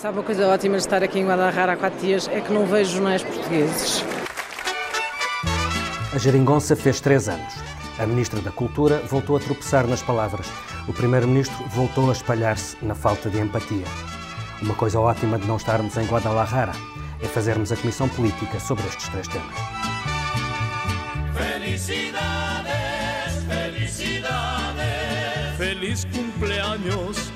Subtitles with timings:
[0.00, 2.64] Sabe uma coisa ótima de estar aqui em Guadalajara há quatro dias é que não
[2.64, 4.02] vejo jornais portugueses.
[6.14, 7.52] A geringonça fez três anos.
[7.98, 10.46] A Ministra da Cultura voltou a tropeçar nas palavras.
[10.88, 13.84] O Primeiro-Ministro voltou a espalhar-se na falta de empatia.
[14.62, 16.72] Uma coisa ótima de não estarmos em Guadalajara
[17.22, 19.54] é fazermos a comissão política sobre estes três temas.
[21.36, 22.72] Felicidades,
[23.46, 24.40] felicidades.
[25.58, 27.29] Feliz cumpleaños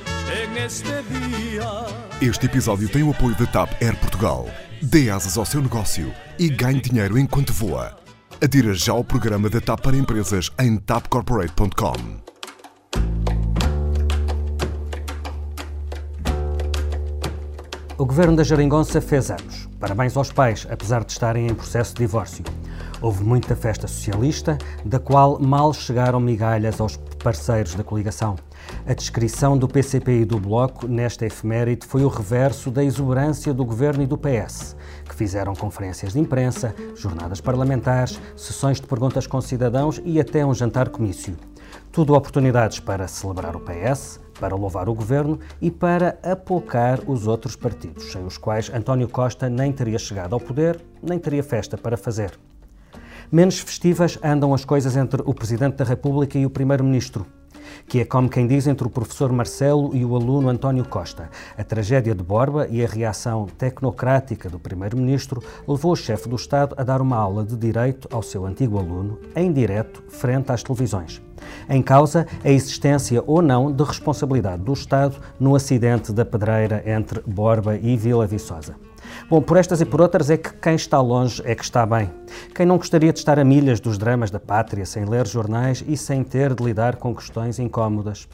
[2.21, 4.47] este episódio tem o apoio da TAP Air Portugal.
[4.83, 7.97] Dê asas ao seu negócio e ganhe dinheiro enquanto voa.
[8.43, 12.24] Adira já ao programa da TAP para empresas em tapcorporate.com.
[17.96, 19.69] O governo da Jeringonça fez anos.
[19.79, 22.45] Parabéns aos pais, apesar de estarem em processo de divórcio.
[23.01, 28.37] Houve muita festa socialista, da qual mal chegaram migalhas aos parceiros da coligação.
[28.86, 33.64] A descrição do PCP e do Bloco nesta efeméride foi o reverso da exuberância do
[33.64, 34.77] governo e do PS,
[35.09, 40.52] que fizeram conferências de imprensa, jornadas parlamentares, sessões de perguntas com cidadãos e até um
[40.52, 41.34] jantar-comício.
[41.90, 47.56] Tudo oportunidades para celebrar o PS, para louvar o governo e para apocar os outros
[47.56, 51.96] partidos, sem os quais António Costa nem teria chegado ao poder, nem teria festa para
[51.96, 52.38] fazer.
[53.32, 57.26] Menos festivas andam as coisas entre o Presidente da República e o Primeiro-Ministro
[57.87, 61.30] que é como quem diz entre o professor Marcelo e o aluno António Costa.
[61.57, 66.75] A tragédia de Borba e a reação tecnocrática do primeiro-ministro levou o chefe do Estado
[66.78, 71.21] a dar uma aula de direito ao seu antigo aluno, em direto, frente às televisões.
[71.69, 77.21] Em causa a existência ou não de responsabilidade do Estado no acidente da pedreira entre
[77.27, 78.77] Borba e Vila Viçosa.
[79.27, 82.11] Bom, por estas e por outras é que quem está longe é que está bem.
[82.55, 85.97] Quem não gostaria de estar a milhas dos dramas da pátria, sem ler jornais e
[85.97, 88.28] sem ter de lidar com questões incómodas?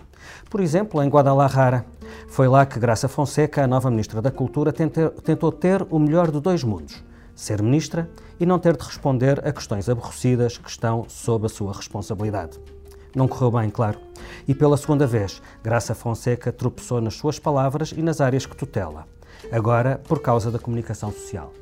[0.50, 1.86] Por exemplo, em Guadalajara.
[2.26, 6.40] Foi lá que Graça Fonseca, a nova Ministra da Cultura, tentou ter o melhor de
[6.40, 7.04] dois mundos.
[7.36, 11.72] Ser Ministra e não ter de responder a questões aborrecidas que estão sob a sua
[11.72, 12.58] responsabilidade.
[13.14, 14.00] Não correu bem, claro.
[14.46, 19.06] E pela segunda vez, Graça Fonseca tropeçou nas suas palavras e nas áreas que tutela
[19.50, 21.52] agora por causa da comunicação social.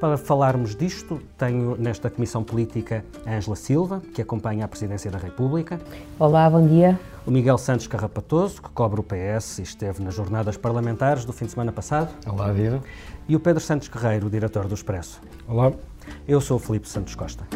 [0.00, 5.18] Para falarmos disto, tenho nesta Comissão Política a Ângela Silva, que acompanha a Presidência da
[5.18, 5.80] República.
[6.18, 6.98] Olá, bom dia.
[7.26, 11.46] O Miguel Santos Carrapatoso, que cobre o PS e esteve nas jornadas parlamentares do fim
[11.46, 12.14] de semana passado.
[12.26, 12.82] Olá, viva.
[13.28, 15.20] E o Pedro Santos Guerreiro, o diretor do Expresso.
[15.48, 15.72] Olá.
[16.28, 17.46] Eu sou o Filipe Santos Costa.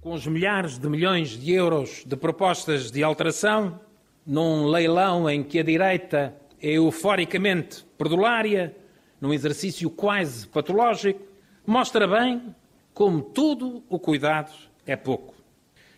[0.00, 3.78] Com os milhares de milhões de euros de propostas de alteração,
[4.26, 8.74] num leilão em que a direita é euforicamente perdulária,
[9.20, 11.20] num exercício quase patológico,
[11.66, 12.54] mostra bem
[12.92, 14.52] como tudo o cuidado
[14.86, 15.34] é pouco.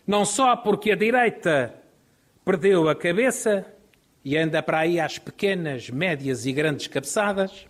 [0.07, 1.75] Não só porque a direita
[2.45, 3.67] perdeu a cabeça
[4.25, 7.67] e anda para aí às pequenas, médias e grandes cabeçadas,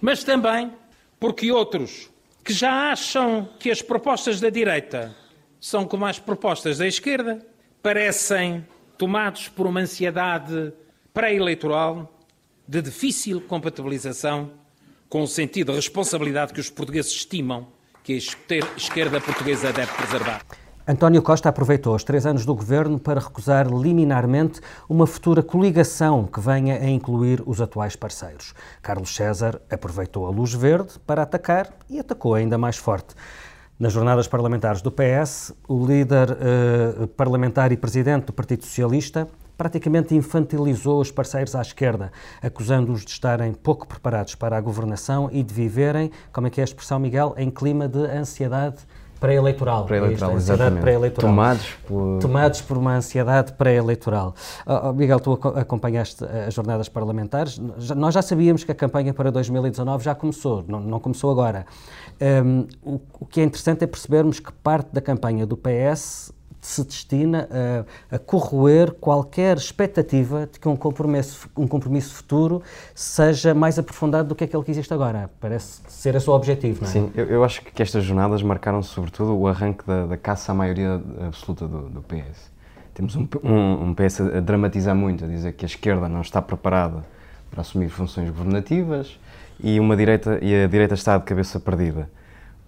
[0.00, 0.72] mas também
[1.18, 2.10] porque outros
[2.44, 5.14] que já acham que as propostas da direita
[5.60, 7.44] são como as propostas da esquerda
[7.82, 8.64] parecem
[8.96, 10.72] tomados por uma ansiedade
[11.12, 12.12] pré-eleitoral
[12.66, 14.50] de difícil compatibilização
[15.08, 17.68] com o sentido de responsabilidade que os portugueses estimam
[18.02, 20.42] que a esquerda portuguesa deve preservar.
[20.88, 26.38] António Costa aproveitou os três anos do governo para recusar liminarmente uma futura coligação que
[26.38, 28.54] venha a incluir os atuais parceiros.
[28.80, 33.16] Carlos César aproveitou a luz verde para atacar e atacou ainda mais forte.
[33.78, 40.14] Nas jornadas parlamentares do PS, o líder eh, parlamentar e presidente do Partido Socialista praticamente
[40.14, 42.10] infantilizou os parceiros à esquerda,
[42.40, 46.62] acusando-os de estarem pouco preparados para a governação e de viverem, como é que é
[46.62, 48.78] a expressão, Miguel, em clima de ansiedade
[49.20, 49.84] pré-eleitoral.
[49.84, 50.80] Pré-eleitoral, é exatamente.
[50.80, 52.18] Pré Tomados por...
[52.20, 54.34] Tomados por uma ansiedade pré-eleitoral.
[54.66, 57.58] Oh, Miguel, tu acompanhaste as jornadas parlamentares.
[57.96, 61.66] Nós já sabíamos que a campanha para 2019 já começou, não, não começou agora.
[62.20, 66.32] Um, o, o, que é interessante é percebermos que parte da campanha do PS
[66.66, 67.48] se destina
[68.10, 72.60] a, a, corroer qualquer expectativa de que um compromisso, um compromisso futuro
[72.92, 75.30] seja mais aprofundado do que aquele que existe agora.
[75.40, 76.92] Parece ser esse o objetivo, não é?
[76.92, 80.54] Sim, eu, eu acho que estas jornadas marcaram sobretudo o arranque da, da caça à
[80.56, 82.50] maioria absoluta do, do PS.
[82.92, 86.42] Temos um, um, um, PS a dramatizar muito, a dizer que a esquerda não está
[86.42, 87.04] preparada
[87.48, 89.20] para assumir funções governativas
[89.62, 92.10] e, uma direita, e a direita está de cabeça perdida.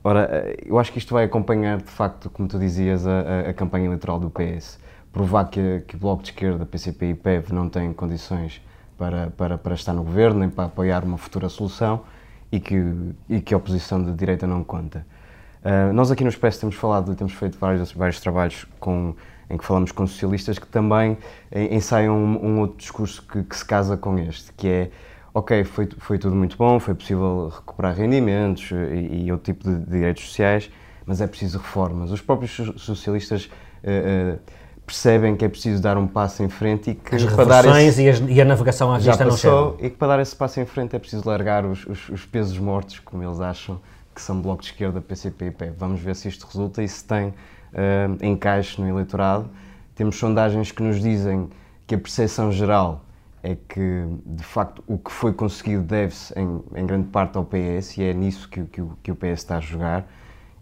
[0.03, 3.87] Ora, eu acho que isto vai acompanhar, de facto, como tu dizias, a, a campanha
[3.87, 4.79] eleitoral do PS.
[5.13, 8.61] Provar que, que o Bloco de Esquerda, PCP e PEV não têm condições
[8.97, 12.03] para, para, para estar no governo, nem para apoiar uma futura solução
[12.51, 12.95] e que,
[13.29, 15.07] e que a oposição de direita não conta.
[15.65, 19.15] Uh, nós aqui no Expresso temos falado, temos feito vários, vários trabalhos com,
[19.51, 21.19] em que falamos com socialistas que também
[21.71, 24.91] ensaiam um, um outro discurso que, que, se casa com este, que é,
[25.39, 29.79] ok, foi, foi tudo muito bom, foi possível recuperar rendimentos e, e outro tipo de,
[29.87, 30.71] direitos sociais,
[31.07, 32.11] mas é preciso reformas.
[32.11, 33.47] Os próprios socialistas
[33.85, 34.39] uh, uh,
[34.85, 38.03] percebem que é preciso dar um passo em frente e que as para dar esse,
[38.03, 39.75] e, as, e, a navegação à vista não chega.
[39.81, 42.59] E que para dar esse passo em frente é preciso largar os, os, os pesos
[42.59, 43.81] mortos, como eles acham,
[44.15, 45.75] que são Bloco de Esquerda, PCP e PEP.
[45.79, 49.49] Vamos ver se isto resulta e se tem uh, encaixe no eleitorado.
[49.95, 51.49] Temos sondagens que nos dizem
[51.87, 53.05] que a percepção geral
[53.49, 57.97] é que, de facto, o que foi conseguido deve-se, em, em, grande parte, ao PS
[57.97, 60.07] e é nisso que, que, que o PS está a jogar.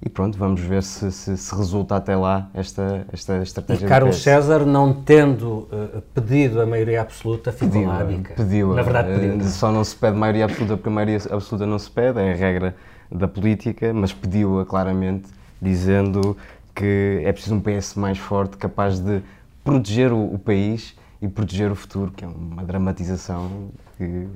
[0.00, 3.86] E pronto, vamos ver se, se, se, resulta até lá esta, esta estratégia.
[3.86, 8.74] E Carlos César, não tendo uh, pedido a maioria absoluta, ficou pediu, na Pediu.
[8.74, 9.42] Na verdade, pediu.
[9.48, 12.36] Só não se pede maioria absoluta porque a maioria absoluta não se pede, é a
[12.36, 12.76] regra
[13.10, 15.28] da política, mas pediu-a claramente,
[15.60, 16.36] dizendo
[16.72, 19.22] que é preciso um PS mais forte, capaz de
[19.64, 24.28] proteger o, o país e proteger o futuro, que é uma dramatização que,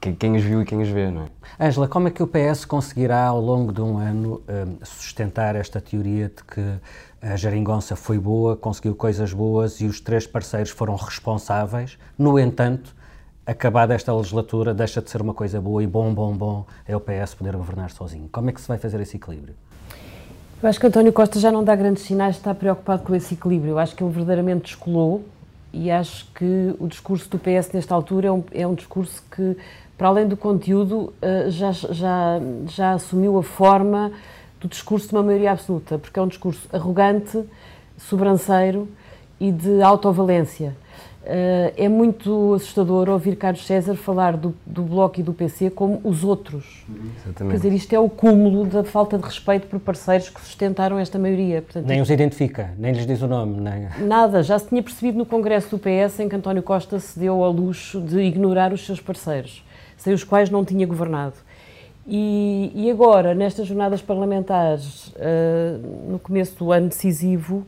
[0.00, 1.66] que quem os viu e quem os vê, não é?
[1.66, 5.80] Ângela, como é que o PS conseguirá ao longo de um ano hum, sustentar esta
[5.80, 6.78] teoria de que
[7.22, 12.94] a geringonça foi boa, conseguiu coisas boas e os três parceiros foram responsáveis, no entanto,
[13.46, 17.00] acabada esta legislatura, deixa de ser uma coisa boa e bom, bom, bom é o
[17.00, 18.28] PS poder governar sozinho.
[18.30, 19.54] Como é que se vai fazer esse equilíbrio?
[20.62, 23.34] Eu acho que António Costa já não dá grandes sinais de estar preocupado com esse
[23.34, 23.72] equilíbrio.
[23.72, 25.22] Eu acho que ele verdadeiramente descolou
[25.74, 29.56] e acho que o discurso do PS nesta altura é um, é um discurso que,
[29.98, 34.12] para além do conteúdo, eh, já, já, já assumiu a forma
[34.60, 37.44] do discurso de uma maioria absoluta, porque é um discurso arrogante,
[37.98, 38.88] sobranceiro
[39.40, 40.76] e de autovalência.
[41.24, 45.98] Uh, é muito assustador ouvir Carlos César falar do, do, Bloco e do PC como
[46.04, 46.84] os outros.
[46.86, 47.52] Exatamente.
[47.52, 51.18] Quer dizer, isto é o cúmulo da falta de respeito por parceiros que sustentaram esta
[51.18, 51.62] maioria.
[51.62, 53.58] Portanto, nem os identifica, nem lhes diz o nome.
[53.58, 53.88] Nem...
[54.06, 57.42] Nada, já se tinha percebido no Congresso do PS em que António Costa se deu
[57.42, 59.64] ao luxo de ignorar os seus parceiros,
[59.96, 61.36] sem os quais não tinha governado.
[62.06, 67.66] E, e agora, nestas jornadas parlamentares, uh, no começo do ano decisivo,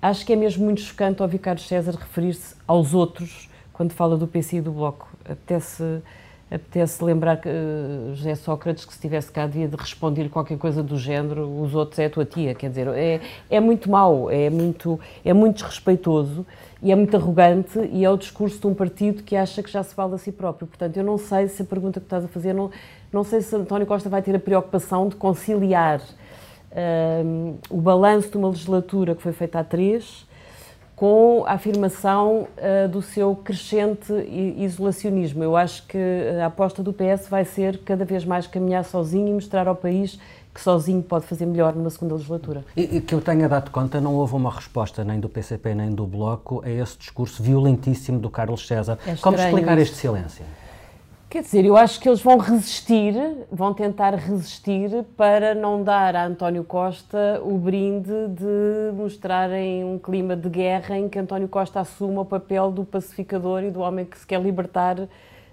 [0.00, 4.26] Acho que é mesmo muito chocante ouvir Carlos César referir-se aos outros quando fala do
[4.26, 5.08] PC e do Bloco.
[5.24, 6.02] Apetece,
[6.50, 10.82] apetece lembrar que uh, José Sócrates, que se estivesse cá, devia de responder qualquer coisa
[10.82, 12.54] do género, os outros é a tua tia.
[12.54, 16.44] Quer dizer, é, é muito mau, é muito, é muito desrespeitoso
[16.82, 19.82] e é muito arrogante e é o discurso de um partido que acha que já
[19.82, 20.66] se fala a si próprio.
[20.66, 22.70] Portanto, eu não sei se a pergunta que estás a fazer, não,
[23.12, 26.00] não sei se António Costa vai ter a preocupação de conciliar
[27.70, 30.26] o balanço de uma legislatura que foi feita há três,
[30.98, 34.12] com a afirmação uh, do seu crescente
[34.56, 35.44] isolacionismo.
[35.44, 35.96] Eu acho que
[36.42, 40.18] a aposta do PS vai ser cada vez mais caminhar sozinho e mostrar ao país
[40.52, 42.64] que sozinho pode fazer melhor numa segunda legislatura.
[42.76, 45.92] E, e que eu tenha dado conta, não houve uma resposta nem do PCP nem
[45.92, 48.98] do Bloco a esse discurso violentíssimo do Carlos César.
[49.06, 50.44] É Como explicar este silêncio?
[51.30, 53.12] Quer dizer, eu acho que eles vão resistir,
[53.52, 60.34] vão tentar resistir para não dar a António Costa o brinde de mostrarem um clima
[60.34, 64.18] de guerra em que António Costa assuma o papel do pacificador e do homem que
[64.18, 65.06] se quer libertar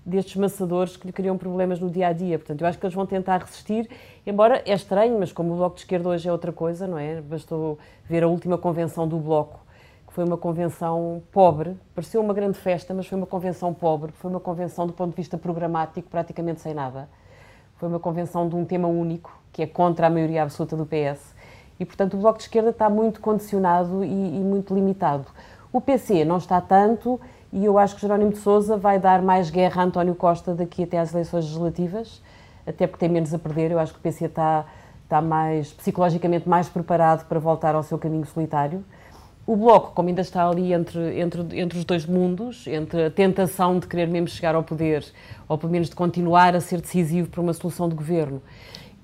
[0.06, 2.40] destes maçadores que lhe criam problemas no dia a dia.
[2.40, 3.90] Portanto, eu acho que eles vão tentar resistir,
[4.26, 7.20] embora é estranho, mas como o Bloco de Esquerda hoje é outra coisa, não é?
[7.20, 9.65] Bastou ver a última convenção do Bloco
[10.16, 14.40] foi uma convenção pobre, pareceu uma grande festa, mas foi uma convenção pobre, foi uma
[14.40, 17.10] convenção do ponto de vista programático praticamente sem nada.
[17.76, 21.36] Foi uma convenção de um tema único, que é contra a maioria absoluta do PS.
[21.78, 25.26] E, portanto, o Bloco de Esquerda está muito condicionado e, e muito limitado.
[25.74, 27.20] O PC não está tanto
[27.52, 30.84] e eu acho que Jerónimo de Sousa vai dar mais guerra a António Costa daqui
[30.84, 32.22] até às eleições legislativas,
[32.66, 33.70] até porque tem menos a perder.
[33.70, 34.64] Eu acho que o PC está,
[35.04, 38.82] está mais, psicologicamente mais preparado para voltar ao seu caminho solitário.
[39.48, 43.78] O Bloco, como ainda está ali entre, entre, entre os dois mundos, entre a tentação
[43.78, 45.06] de querer mesmo chegar ao poder,
[45.48, 48.42] ou pelo menos de continuar a ser decisivo para uma solução de governo,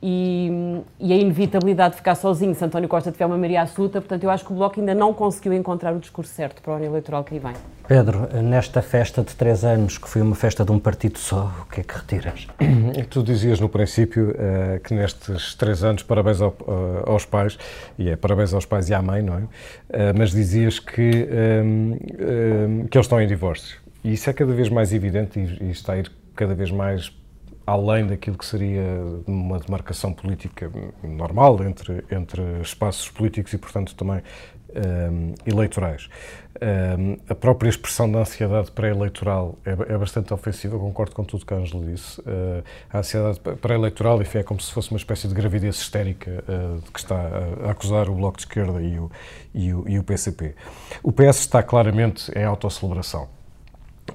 [0.01, 4.23] e, e, a inevitabilidade de ficar sozinho se António Costa tiver uma maioria absoluta, portanto,
[4.23, 6.85] eu acho que o Bloco ainda não conseguiu encontrar o discurso certo para o ano
[6.85, 7.53] eleitoral que aí vem.
[7.87, 11.65] Pedro, nesta festa de três anos, que foi uma festa de um partido só, o
[11.71, 12.47] que é que retiras?
[13.09, 17.57] Tu dizias no princípio uh, que nestes três anos, parabéns ao, uh, aos pais,
[17.99, 19.41] e é parabéns aos pais e à mãe, não é?
[19.41, 19.47] Uh,
[20.17, 21.27] mas dizias que,
[21.63, 23.77] um, um, que eles estão em divórcio.
[24.03, 27.11] E isso é cada vez mais evidente e, e está a ir cada vez mais
[27.65, 28.83] além daquilo que seria
[29.27, 30.71] uma demarcação política
[31.03, 34.21] normal entre, entre espaços políticos e, portanto, também
[34.75, 36.09] um, eleitorais.
[36.61, 41.53] Um, a própria expressão da ansiedade pré-eleitoral é, é, bastante ofensiva, concordo com tudo que
[41.53, 42.19] a Ângela disse.
[42.21, 46.81] Uh, a ansiedade pré-eleitoral, enfim, é como se fosse uma espécie de gravidez histérica uh,
[46.91, 49.11] que está a, acusar o Bloco de Esquerda e o,
[49.53, 50.55] e o, e o PCP.
[51.01, 53.40] O PS está claramente em autocelebração.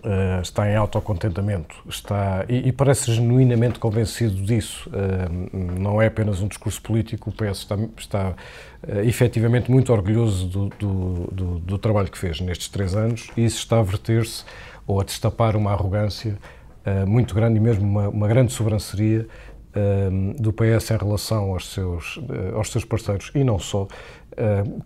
[0.04, 4.88] Uh, está em autocontentamento está, e, e, parece genuinamente convencido disso.
[4.90, 10.46] Uh, não é apenas um discurso político, o PS está, está uh, efetivamente muito orgulhoso
[10.46, 14.44] do, do, do, do, trabalho que fez nestes três anos e isso está a verter-se
[14.86, 16.36] ou a destapar uma arrogância
[16.84, 19.26] uh, muito grande e mesmo uma, uma grande sobranceria
[20.38, 22.18] do PS em relação aos seus,
[22.54, 23.86] aos seus parceiros e não só,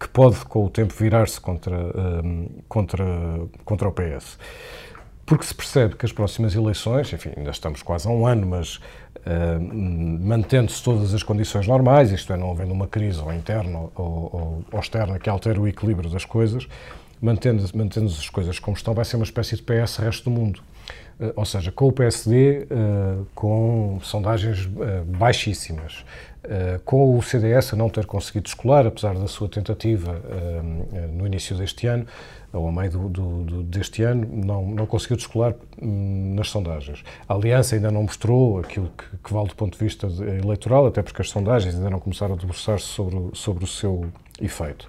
[0.00, 1.92] que pode com o tempo virar-se contra,
[2.68, 3.06] contra,
[3.64, 4.36] contra o PS
[5.30, 8.78] porque se percebe que as próximas eleições, enfim, ainda estamos quase a um ano, mas
[9.18, 13.92] uh, mantendo-se todas as condições normais, isto é, não havendo uma crise ou interna ou,
[13.94, 16.66] ou, ou externa que altere o equilíbrio das coisas,
[17.22, 20.60] mantendo, mantendo as coisas como estão, vai ser uma espécie de PS resto do mundo.
[21.20, 24.68] Uh, ou seja, com o PSD, uh, eh, com sondagens
[25.16, 26.04] baixíssimas,
[26.86, 30.18] com o CDS a não ter conseguido descolar, apesar da sua tentativa
[31.12, 32.06] no início deste ano,
[32.52, 37.04] ou a meio do, do, do, deste ano, não, não conseguiu descolar hum, nas sondagens.
[37.28, 41.02] A Aliança ainda não mostrou aquilo que, que, vale do ponto de vista eleitoral, até
[41.02, 44.06] porque as sondagens ainda não começaram a debruçar-se sobre, sobre o seu
[44.40, 44.88] efeito.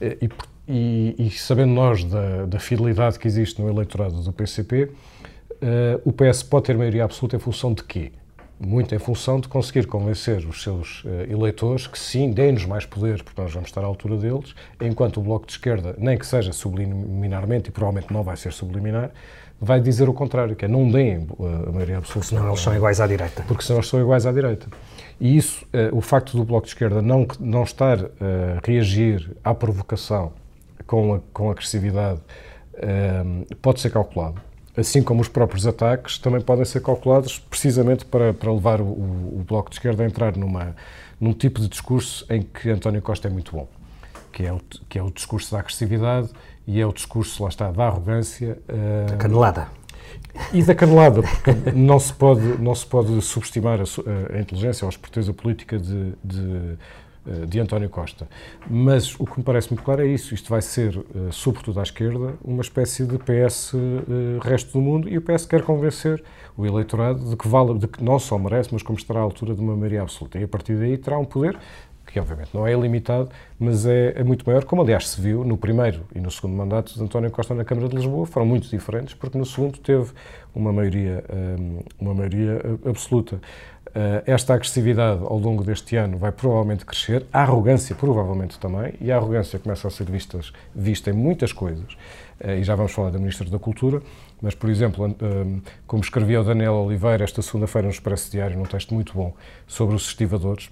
[0.00, 0.28] E,
[0.68, 4.90] e, e sabendo nós da, da, fidelidade que existe no eleitorado do PCP, uh,
[5.62, 8.12] eh, o PS pode ter maioria absoluta em função de quê?
[8.60, 13.22] Muito em função de conseguir convencer os seus uh, eleitores que sim, deem-nos mais poder,
[13.22, 16.52] porque nós vamos estar à altura deles, enquanto o Bloco de Esquerda, nem que seja
[16.52, 19.10] subliminarmente, e provavelmente não vai ser subliminar,
[19.60, 22.20] vai dizer o contrário, que é não deem uh, a maioria absoluta.
[22.20, 23.44] Porque senão eles são iguais à direita.
[23.46, 24.66] Porque senão eles são iguais à direita.
[25.20, 29.54] E isso, uh, o facto do Bloco de Esquerda não, não estar a reagir à
[29.54, 30.32] provocação
[30.86, 32.20] com, a, com agressividade
[33.60, 34.40] pode ser calculado
[34.78, 39.44] assim como os próprios ataques, também podem ser calculados precisamente para, para levar o, o,
[39.46, 40.76] Bloco de Esquerda a entrar numa,
[41.20, 43.68] num tipo de discurso em que António Costa é muito bom,
[44.32, 46.30] que é o, que é o discurso da agressividade
[46.66, 48.58] e é o discurso, lá está, da arrogância.
[49.08, 49.68] Da canelada.
[50.52, 54.88] E da canelada, porque não se pode, não se pode subestimar a, a inteligência ou
[54.88, 56.76] a esperteza política de, de eh,
[57.46, 58.28] de António Costa.
[58.68, 60.34] Mas o que me parece muito claro é isso.
[60.34, 65.08] Isto vai ser, eh, sobretudo à esquerda, uma espécie de PS eh, resto do mundo
[65.08, 66.22] e o PS quer convencer
[66.56, 69.54] o eleitorado de que, vale, de que não só merece, mas como estará à altura
[69.54, 70.38] de uma maioria absoluta.
[70.38, 71.58] E a partir daí terá um poder
[72.10, 75.56] que obviamente não é ilimitado, mas é, é, muito maior, como aliás se viu no
[75.56, 79.14] primeiro e no segundo mandato de António Costa na Câmara de Lisboa, foram muito diferentes,
[79.14, 80.10] porque no segundo teve
[80.54, 81.22] uma maioria,
[82.00, 83.40] uma maioria absoluta.
[83.94, 89.10] Eh, esta agressividade ao longo deste ano vai provavelmente crescer, a arrogância provavelmente também, e
[89.10, 91.96] a arrogância começa a ser vistas, vista em muitas coisas,
[92.40, 94.02] eh, e já vamos falar da Ministra da Cultura,
[94.40, 98.64] mas, por exemplo, eh, como escrevia o Daniel Oliveira esta segunda-feira no Expresso Diário, num
[98.64, 99.34] texto muito bom
[99.66, 100.70] sobre os estivadores,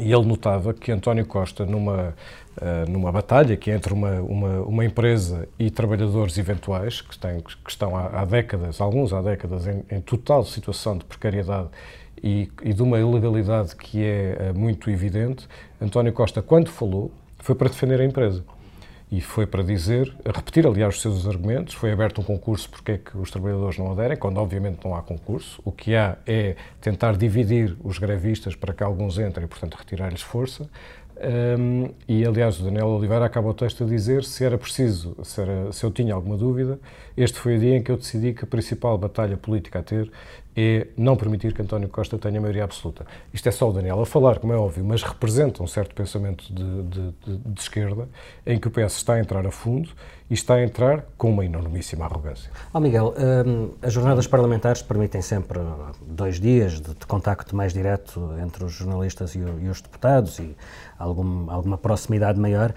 [0.00, 2.14] e ele notava que António Costa, numa,
[2.88, 7.70] numa batalha que é entre uma, uma, uma empresa e trabalhadores eventuais, que, têm, que
[7.70, 11.68] estão há, há décadas, alguns há décadas, em, em total situação de precariedade
[12.22, 15.46] e, e de uma ilegalidade que é eh, muito evidente,
[15.80, 18.44] António Costa, quando falou, foi para defender a empresa.
[19.10, 21.74] E foi para dizer, a repetir, aliás, os seus argumentos.
[21.74, 25.02] Foi aberto um concurso porque é que os trabalhadores não aderem, quando obviamente não há
[25.02, 25.60] concurso.
[25.64, 30.20] O que há é tentar dividir os grevistas para que alguns entrem e, portanto, retirar-lhes
[30.20, 30.68] força.
[31.20, 35.40] Um, e, aliás, o Daniel Oliveira acaba o texto a dizer se era preciso, se,
[35.40, 36.78] era, se eu tinha alguma dúvida,
[37.16, 40.08] este foi o dia em que eu decidi que a principal batalha política a ter
[40.60, 43.06] é não permitir que António Costa tenha maioria absoluta.
[43.32, 46.52] Isto é só o Daniel a falar, como é óbvio, mas representa um certo pensamento
[46.52, 48.08] de, de, de, de esquerda
[48.44, 49.88] em que o PS está a entrar a fundo
[50.28, 52.50] e está a entrar com uma enormíssima arrogância.
[52.74, 53.14] Oh Miguel,
[53.46, 55.60] hum, as jornadas parlamentares permitem sempre
[56.04, 60.56] dois dias de, contacto mais direto entre os jornalistas e, o, e os deputados e
[60.98, 62.74] algum, alguma proximidade maior.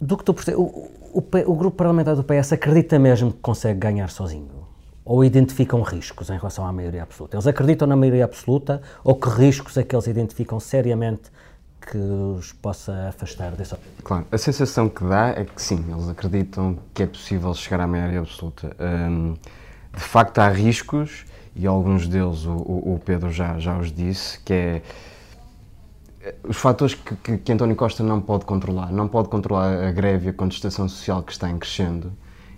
[0.00, 4.10] Do que tu o, o, o grupo parlamentar do PS acredita mesmo que consegue ganhar
[4.10, 4.59] sozinho?
[5.10, 7.34] Ou identificam riscos em relação à maioria absoluta?
[7.34, 11.32] Eles acreditam na maioria absoluta ou que riscos é que eles identificam seriamente
[11.80, 13.80] que os possa afastar objetivo?
[14.04, 17.88] Claro, a sensação que dá é que sim, eles acreditam que é possível chegar à
[17.88, 18.70] maioria absoluta.
[18.78, 19.34] Um,
[19.92, 21.24] de facto, há riscos,
[21.56, 24.82] e alguns deles o, o Pedro já, já os disse, que é
[26.44, 28.92] os fatores que, que, que António Costa não pode controlar.
[28.92, 32.12] Não pode controlar a greve e a contestação social que está em crescendo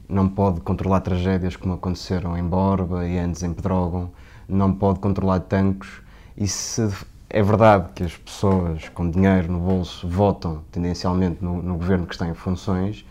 [0.08, 4.10] não pode controlar tragédias como aconteceram em Borba e antes em Pedrógão,
[4.48, 5.88] não pode controlar tanques
[6.36, 6.88] e se
[7.30, 12.14] é verdade que as pessoas com dinheiro no bolso votam tendencialmente no, no governo que
[12.14, 13.04] está em funções,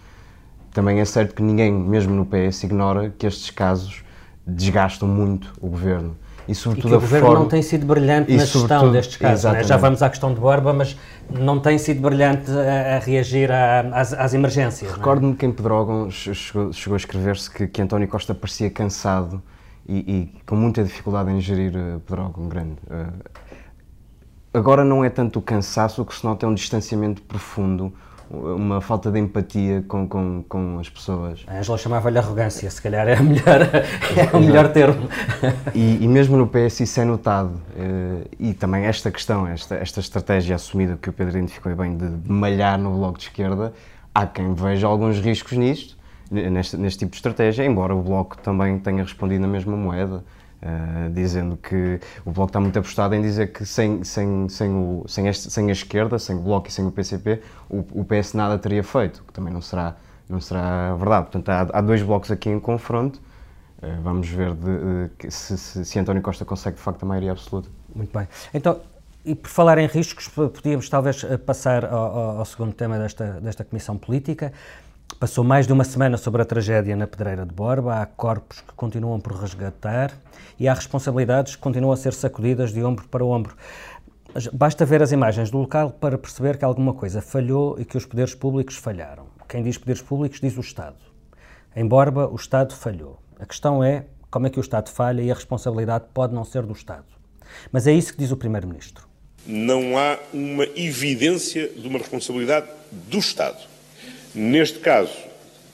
[0.72, 4.04] também é certo que ninguém, mesmo no PS, ignora que estes casos
[4.46, 6.16] desgastam muito o governo.
[6.48, 7.42] E, sobretudo, e que o governo forma...
[7.42, 9.52] não tem sido brilhante na gestão destes casos.
[9.52, 9.64] Né?
[9.64, 10.98] Já vamos à questão de Borba, mas
[11.30, 14.92] não tem sido brilhante a, a reagir a, às, às, emergências.
[14.92, 14.96] É?
[14.96, 19.42] Recordo-me que em Pedrógão chegou, chegou a escrever-se que, que, António Costa parecia cansado
[19.88, 22.78] e, e, com muita dificuldade em gerir uh, Pedrógão grande.
[22.90, 23.30] Uh,
[24.54, 27.94] agora não é tanto o cansaço, o que se nota é um distanciamento profundo,
[28.32, 31.44] uma falta de empatia com, com, com as pessoas.
[31.48, 33.62] A Angela chamava-lhe arrogância, se calhar é, melhor,
[34.16, 35.10] é o melhor termo.
[35.76, 37.62] E, e, mesmo no PS isso é notado.
[37.78, 42.10] Eh, e também esta questão, esta, esta estratégia assumida que o Pedro identificou bem de
[42.32, 43.74] malhar no Bloco de Esquerda,
[44.16, 45.98] há quem veja alguns riscos nisto,
[46.32, 50.24] neste, neste tipo de estratégia, embora o Bloco também tenha respondido na mesma moeda.
[50.64, 55.04] Uh, dizendo que o Bloco está muito apostado em dizer que sem, sem, sem, o,
[55.08, 58.34] sem, este, sem a esquerda, sem o Bloco e sem o PCP, o, o PS
[58.36, 59.96] nada teria feito, que também não será,
[60.30, 61.32] não será verdade.
[61.32, 63.20] Portanto, há, há dois blocos aqui em confronto.
[63.82, 67.32] Uh, vamos ver de, de, se, se, se, António Costa consegue de facto a maioria
[67.32, 67.68] absoluta.
[67.96, 68.28] Muito bem.
[68.54, 68.80] Então,
[69.24, 73.64] e por falar em riscos, podíamos talvez eh, passar ao, ao segundo tema desta, desta
[73.64, 74.52] comissão política.
[75.20, 78.74] Passou mais de uma semana sobre a tragédia na Pedreira de Borba, há corpos que
[78.74, 80.12] continuam por resgatar
[80.60, 83.56] e há responsabilidades que continuam a ser sacudidas de ombro para ombro.
[84.52, 88.06] Basta ver as imagens do local para perceber que alguma coisa falhou e que os
[88.06, 89.26] poderes públicos falharam.
[89.48, 90.98] Quem diz poderes públicos diz o Estado.
[91.76, 93.20] Em Borba, o Estado falhou.
[93.40, 96.64] A questão é como é que o Estado falha e a responsabilidade pode não ser
[96.64, 97.06] do Estado.
[97.72, 99.08] Mas é isso que diz o Primeiro-Ministro.
[99.46, 103.71] Não há uma evidência de uma responsabilidade do Estado.
[104.34, 105.14] Neste caso,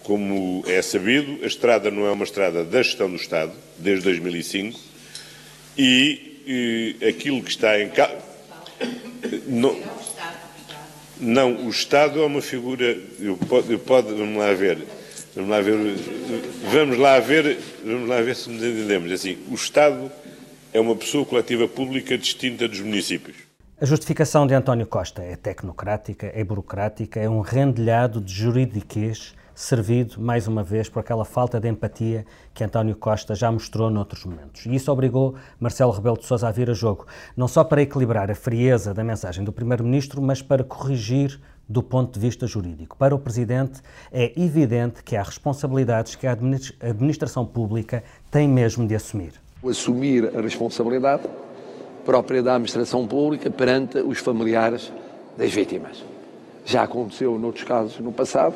[0.03, 4.79] como é sabido, a estrada não é uma estrada da gestão do Estado, desde 2005,
[5.77, 8.17] e, e aquilo que está em causa.
[9.47, 9.77] Não,
[11.19, 12.97] não, o Estado é uma figura.
[13.19, 13.37] Eu
[13.69, 14.79] eu pode, vamos lá ver.
[15.35, 15.75] Vamos lá ver.
[16.71, 19.11] Vamos lá ver, vamos lá ver se nos entendemos.
[19.11, 20.11] Assim, o Estado
[20.71, 23.46] é uma pessoa coletiva pública distinta dos municípios.
[23.79, 30.19] A justificação de António Costa é tecnocrática, é burocrática, é um rendilhado de juridiquês servido,
[30.19, 34.65] mais uma vez, por aquela falta de empatia que António Costa já mostrou noutros momentos.
[34.65, 37.05] E isso obrigou Marcelo Rebelo de Sousa a vir a jogo,
[37.35, 42.15] não só para equilibrar a frieza da mensagem do Primeiro-Ministro, mas para corrigir do ponto
[42.15, 42.97] de vista jurídico.
[42.97, 43.79] Para o Presidente,
[44.11, 49.33] é evidente que há responsabilidades que a administração pública tem mesmo de assumir.
[49.63, 51.29] Assumir a responsabilidade
[52.07, 54.93] própria da administração pública perante os familiares
[55.37, 56.01] das vítimas.
[56.65, 58.55] Já aconteceu noutros casos no passado,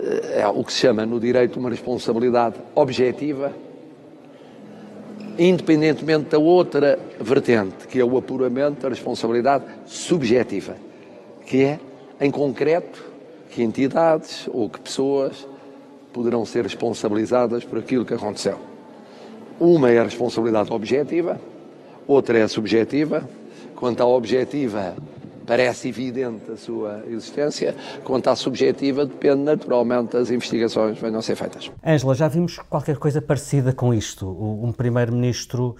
[0.00, 3.52] eh, é o que se chama no direito uma responsabilidade objetiva,
[5.38, 10.74] independentemente da outra vertente, que é o apuramento da responsabilidade subjetiva,
[11.46, 11.78] que é,
[12.20, 13.04] em concreto,
[13.50, 15.46] que entidades ou que pessoas
[16.12, 18.58] poderão ser responsabilizadas por aquilo que aconteceu.
[19.60, 21.40] Uma é a responsabilidade objetiva,
[22.08, 23.28] outra é subjetiva.
[23.76, 24.96] Quanto à objetiva,
[25.46, 27.76] parece evidente a sua existência.
[28.02, 31.70] Quanto à subjetiva, depende naturalmente das investigações que venham a ser feitas.
[31.86, 34.26] Ângela, já vimos qualquer coisa parecida com isto.
[34.28, 35.76] Um primeiro-ministro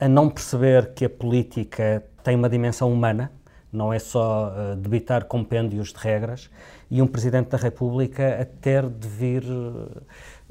[0.00, 3.30] a não perceber que a política tem uma dimensão humana,
[3.72, 6.50] não é só uh, debitar compêndios de regras,
[6.90, 10.02] e um Presidente da República a ter de vir uh,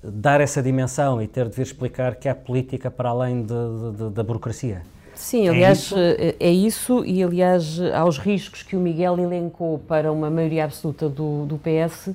[0.02, 3.54] dar essa dimensão e ter de vir explicar que há política para além de,
[3.98, 4.84] de, da burocracia.
[5.20, 6.36] Sim, é aliás, é isso?
[6.40, 7.06] é isso?
[7.06, 12.12] e aliás, aos riscos que o Miguel elencou para uma maioria absoluta do, do PS,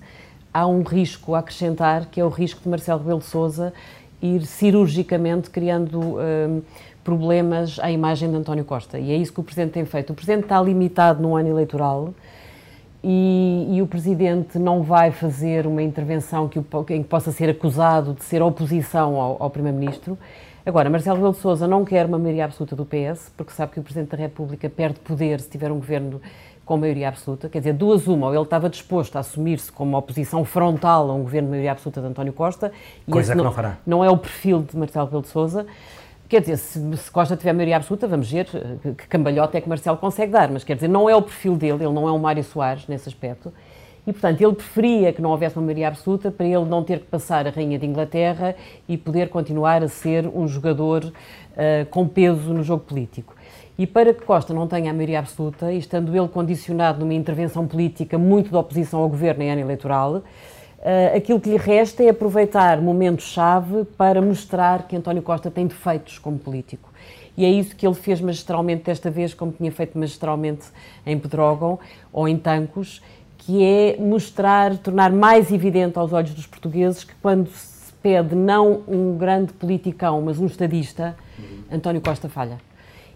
[0.52, 3.74] há um risco a acrescentar, que é o risco de Marcelo Rebelo de Sousa
[4.22, 6.62] ir cirurgicamente criando um,
[7.04, 8.98] problemas à imagem de António Costa.
[8.98, 10.10] E é isso que o Presidente tem feito.
[10.10, 12.14] O Presidente está limitado no ano eleitoral
[13.02, 18.14] e, e o Presidente não vai fazer uma intervenção que, em que possa ser acusado
[18.14, 20.16] de ser oposição ao, ao Primeiro-Ministro.
[20.66, 23.80] Agora, Marcelo Rebelo de Sousa não quer uma maioria absoluta do PS, porque sabe que
[23.80, 26.22] o Presidente da República perde poder se tiver um governo
[26.64, 27.50] com maioria absoluta.
[27.50, 31.14] Quer dizer, duas uma, ou ele estava disposto a assumir-se como uma oposição frontal a
[31.14, 32.72] um governo de maioria absoluta de António Costa.
[33.10, 33.76] Coisa que não, não fará.
[33.86, 35.66] Não é o perfil de Marcelo Rebelo de Sousa.
[36.30, 39.68] Quer dizer, se, se Costa tiver maioria absoluta, vamos ver que, que cambalhota é que
[39.68, 42.18] Marcelo consegue dar, mas quer dizer, não é o perfil dele, ele não é um
[42.18, 43.52] Mário Soares nesse aspecto.
[44.06, 47.06] E, portanto, ele preferia que não houvesse uma maioria absoluta para ele não ter que
[47.06, 48.54] passar a Rainha de Inglaterra
[48.86, 53.34] e poder continuar a ser um jogador uh, com peso no jogo político.
[53.78, 57.66] E para que Costa não tenha a maioria absoluta, e estando ele condicionado numa intervenção
[57.66, 60.22] política muito de oposição ao governo em ano eleitoral,
[60.84, 66.18] Uh, aquilo que lhe resta é aproveitar momentos-chave para mostrar que António Costa tem defeitos
[66.18, 66.90] como político.
[67.38, 70.66] E é isso que ele fez magistralmente desta vez, como tinha feito magistralmente
[71.06, 71.78] em Pedrógão
[72.12, 73.00] ou em Tancos,
[73.44, 78.82] que é mostrar, tornar mais evidente aos olhos dos portugueses que quando se pede não
[78.88, 81.16] um grande politicão, mas um estadista,
[81.70, 82.58] António Costa falha.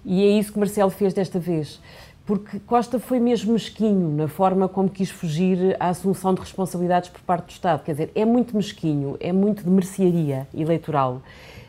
[0.05, 1.81] E é isso que Marcelo fez desta vez
[2.29, 7.23] porque Costa foi mesmo mesquinho na forma como quis fugir à assunção de responsabilidades por
[7.23, 7.83] parte do Estado.
[7.83, 11.23] Quer dizer, é muito mesquinho, é muito de mercearia eleitoral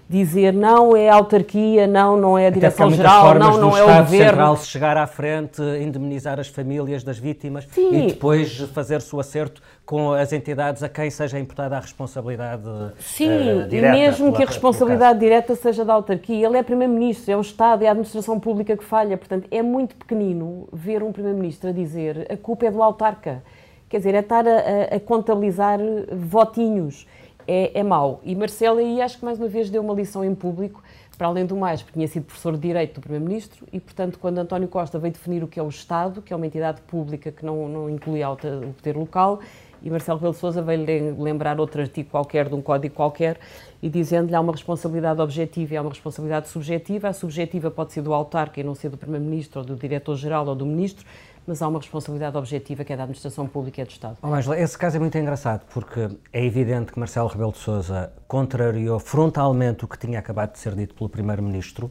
[0.10, 4.26] dizer não é a autarquia, não, não é a direção-geral, não, não é o governo.
[4.30, 7.94] Central se chegar à frente, indemnizar as famílias das vítimas Sim.
[7.94, 12.64] e depois fazer o acerto com as entidades a quem seja imputada a responsabilidade
[12.98, 13.96] Sim, uh, direta.
[13.96, 17.84] e mesmo que a responsabilidade direta seja da autarquia, ele é primeiro-ministro, é o Estado,
[17.84, 22.26] é a administração pública que falha, portanto é muito pequenino ver um primeiro-ministro a dizer
[22.32, 23.44] a culpa é do autarca.
[23.88, 25.80] Quer dizer, é estar a, a contabilizar
[26.12, 27.08] votinhos
[27.50, 28.22] é, é mau.
[28.24, 30.84] E Marcelo aí acho que mais uma vez deu uma lição em público,
[31.18, 34.38] para além do mais, porque tinha sido professor de Direito do Primeiro-Ministro e, portanto, quando
[34.38, 37.44] António Costa veio definir o que é o Estado, que é uma entidade pública que
[37.44, 39.40] não, não inclui o poder local,
[39.82, 43.38] e Marcelo Rebelo Sousa veio lembrar outro artigo qualquer, de um código qualquer,
[43.82, 47.08] e dizendo-lhe há uma responsabilidade objetiva e há uma responsabilidade subjetiva.
[47.08, 50.56] A subjetiva pode ser do autarca e não ser do Primeiro-Ministro, ou do Diretor-Geral, ou
[50.56, 51.06] do Ministro,
[51.50, 54.18] mas há uma responsabilidade objetiva que é da administração pública e do Estado.
[54.22, 58.14] Oh, Angela, esse caso é muito engraçado porque é evidente que Marcelo Rebelo de Sousa
[58.28, 61.90] contrariou frontalmente o que tinha acabado de ser dito pelo primeiro-ministro,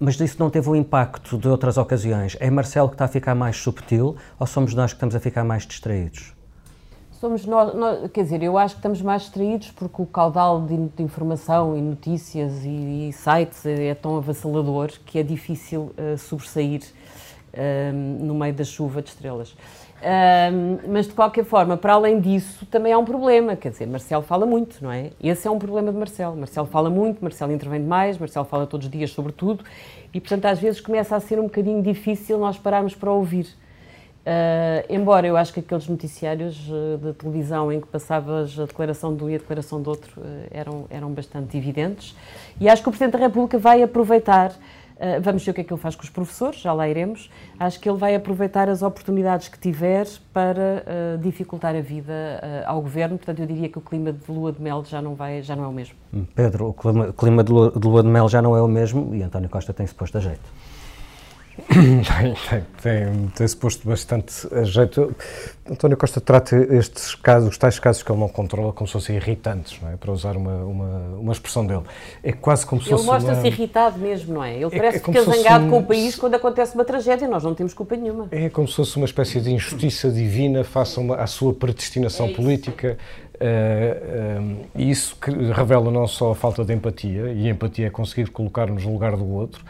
[0.00, 2.34] mas isso não teve o impacto de outras ocasiões.
[2.40, 5.44] É Marcelo que está a ficar mais subtil ou somos nós que estamos a ficar
[5.44, 6.32] mais distraídos?
[7.20, 10.88] Somos nós, nós quer dizer, eu acho que estamos mais distraídos porque o caudal de,
[10.96, 16.16] de informação e notícias e, e, sites é, é tão avassalador que é difícil uh,
[16.16, 16.80] sobressair
[17.56, 19.54] um, no meio da chuva de estrelas.
[20.00, 23.56] Um, mas de qualquer forma, para além disso, também há um problema.
[23.56, 25.10] Quer dizer, Marcelo fala muito, não é?
[25.22, 26.36] Esse é um problema de Marcelo.
[26.36, 29.64] Marcelo fala muito, Marcelo intervém demais, Marcelo fala todos os dias sobre tudo
[30.14, 33.46] e, portanto, às vezes começa a ser um bocadinho difícil nós pararmos para ouvir.
[34.28, 39.16] Uh, embora eu acho que aqueles noticiários uh, de televisão em que passavas a declaração
[39.16, 42.14] de um e a declaração do outro uh, eram, eram bastante evidentes,
[42.60, 44.52] e acho que o Presidente da República vai aproveitar
[44.98, 47.30] Uh, vamos ver o que é que ele faz com os professores, já lá iremos.
[47.58, 52.68] Acho que ele vai aproveitar as oportunidades que tiver para uh, dificultar a vida uh,
[52.68, 53.16] ao governo.
[53.16, 55.64] Portanto, eu diria que o clima de lua de mel já não, vai, já não
[55.64, 55.94] é o mesmo.
[56.34, 59.14] Pedro, o clima, clima de, lua, de lua de mel já não é o mesmo
[59.14, 60.50] e António Costa tem-se posto a jeito.
[62.48, 65.14] tem, tem, tem-se posto bastante a jeito.
[65.70, 69.16] António Costa trata estes casos, os tais casos que ele não controla, como se fossem
[69.16, 69.96] irritantes, não é?
[69.96, 71.82] Para usar uma, uma, uma expressão dele.
[72.22, 73.02] É quase como se fosse.
[73.02, 73.46] Ele mostra-se uma...
[73.48, 74.54] irritado mesmo, não é?
[74.54, 75.70] Ele é, parece é, é fica zangado um...
[75.70, 78.28] com o país quando acontece uma tragédia e nós não temos culpa nenhuma.
[78.30, 82.96] É como se fosse uma espécie de injustiça divina face à sua predestinação é política.
[83.34, 85.16] Uh, isso
[85.54, 89.28] revela não só a falta de empatia, e empatia é conseguir colocar-nos no lugar do
[89.28, 89.64] outro,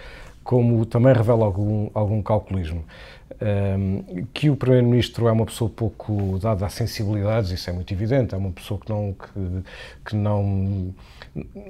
[0.49, 2.83] como também revela algum, algum calculismo.
[3.39, 8.35] Um, que o Primeiro-Ministro é uma pessoa pouco dada a sensibilidades, isso é muito evidente,
[8.35, 9.63] é uma pessoa que não, que,
[10.07, 10.95] que não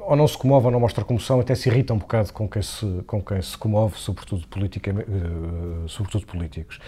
[0.03, 2.63] ou não se comove ou não mostra comoção, até se irrita um bocado com quem
[2.63, 6.79] se, com quem se comove, sobretudo, politica, uh, sobretudo políticos.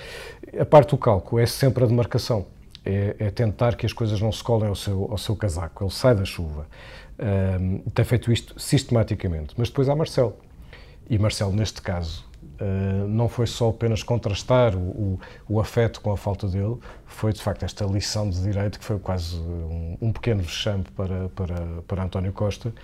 [0.57, 2.47] A parte do cálculo é sempre a demarcação,
[2.85, 5.91] é, é, tentar que as coisas não se colem ao seu, ao seu casaco, ele
[5.91, 6.69] sai da chuva.
[7.19, 10.37] Um, tem feito isto sistematicamente, mas depois há Marcelo
[11.11, 16.13] e Marcelo, neste caso, Uh, não foi só apenas contrastar o, o, o, afeto com
[16.13, 20.13] a falta dele, foi de facto esta lição de direito que foi quase um, um
[20.13, 22.75] pequeno vexame para, para, para António Costa.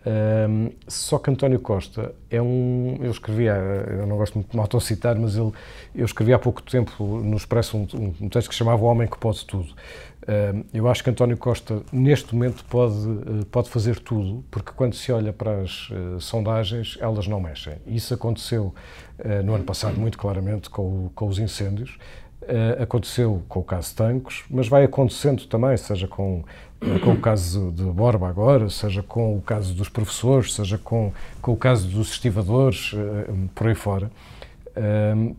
[0.00, 2.98] Uh, só que António Costa é um.
[3.00, 5.52] Eu escrevi, eu não gosto muito de me autocitar, mas ele,
[5.94, 7.86] eu escrevi há pouco tempo no Expresso um,
[8.20, 9.74] um texto que chamava O Homem que Pode Tudo.
[10.72, 15.10] Eu acho que António Costa, neste momento, pode, eh, pode fazer tudo, porque quando se
[15.10, 17.74] olha para as eh, sondagens, elas não mexem.
[17.86, 18.72] Isso aconteceu
[19.18, 21.98] eh, no ano passado, muito claramente, com, com os incêndios,
[22.80, 26.42] aconteceu com o caso Tancos, mas vai acontecendo também, seja com,
[27.04, 31.52] com o caso de Borba agora, seja com o caso dos professores, seja com, com
[31.52, 32.92] o caso dos estivadores,
[33.54, 34.10] por aí fora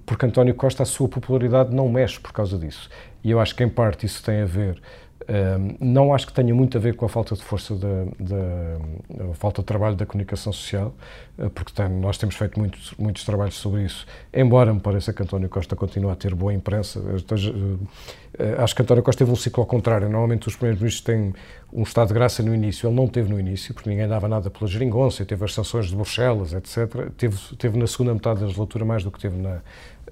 [0.06, 2.90] porque António Costa, a sua popularidade não mexe por causa disso.
[3.24, 4.82] E eu acho que, em parte, isso tem a ver
[5.80, 9.62] não acho que tenha muito a ver com a falta de força da, da falta
[9.62, 10.94] de trabalho da comunicação social,
[11.38, 15.22] eh, porque tem, nós temos feito muitos, muitos trabalhos sobre isso, embora me pareça que
[15.22, 17.02] António Costa continua a ter boa imprensa.
[17.16, 17.54] Esteja,
[18.38, 20.10] eh, acho que António Costa teve um ciclo ao contrário.
[20.10, 21.34] Normalmente os primeiros ministros têm
[21.72, 22.88] um estado de graça no início.
[22.88, 25.96] Ele não teve no início, porque ninguém dava nada pela geringonça, teve as sanções de
[25.96, 27.12] Bruxelas, etc.
[27.16, 29.62] Teve, teve na segunda metade da legislatura mais do que teve na,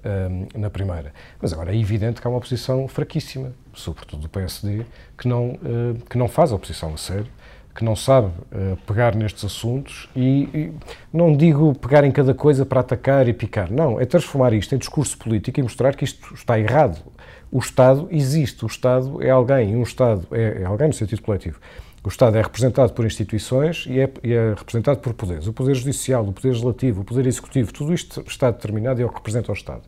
[0.04, 1.12] um, na primeira.
[1.40, 4.84] Mas agora é evidente que há uma oposição fraquíssima, sobretudo do PSD,
[5.16, 7.26] que não, uh, que não faz a oposição a sério,
[7.74, 10.72] que não sabe uh, pegar nestes assuntos e, e,
[11.12, 14.78] não digo pegar em cada coisa para atacar e picar, não, é transformar isto em
[14.78, 16.98] discurso político e mostrar que isto está errado.
[17.52, 21.58] O Estado existe, o Estado é alguém, um Estado é, é alguém no sentido coletivo.
[22.02, 25.46] O Estado é representado por instituições e é, e é, representado por poderes.
[25.46, 29.06] O Poder Judicial, o Poder Legislativo, o Poder Executivo, tudo isto está determinado e é
[29.06, 29.82] o que representa o Estado.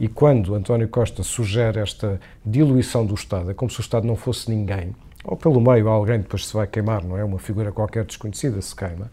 [0.00, 4.16] E quando António Costa sugere esta diluição do Estado, é como se o Estado não
[4.16, 7.22] fosse ninguém, ou pelo meio alguém depois se vai queimar, não é?
[7.22, 9.10] Uma figura qualquer desconhecida se queima.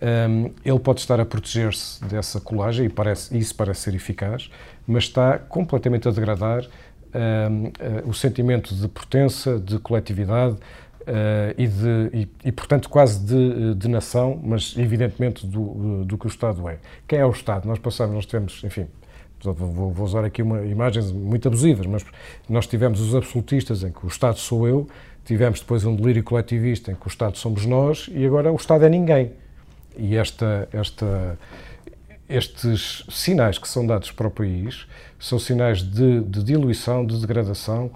[0.00, 4.50] Um, ele pode estar a proteger-se dessa colagem e parece, isso parece ser eficaz,
[4.86, 6.64] mas está completamente a degradar
[7.14, 10.56] um, uh, o sentimento de pertença, de coletividade,
[11.56, 16.28] e, de, e, e, portanto, quase de, de, nação, mas evidentemente do, do que o
[16.28, 16.78] Estado é.
[17.06, 17.66] Quem é o Estado?
[17.66, 18.86] Nós passamos, nós tivemos, enfim,
[19.42, 22.04] vou usar aqui uma, imagens muito abusivas, mas
[22.48, 24.86] nós tivemos os absolutistas em que o Estado sou eu,
[25.24, 28.84] tivemos depois um delírio coletivista em que o Estado somos nós e agora o Estado
[28.84, 29.32] é ninguém.
[29.96, 31.38] E esta, esta,
[32.28, 34.86] estes sinais que são dados para o país
[35.18, 37.90] são sinais de, de diluição, de degradação,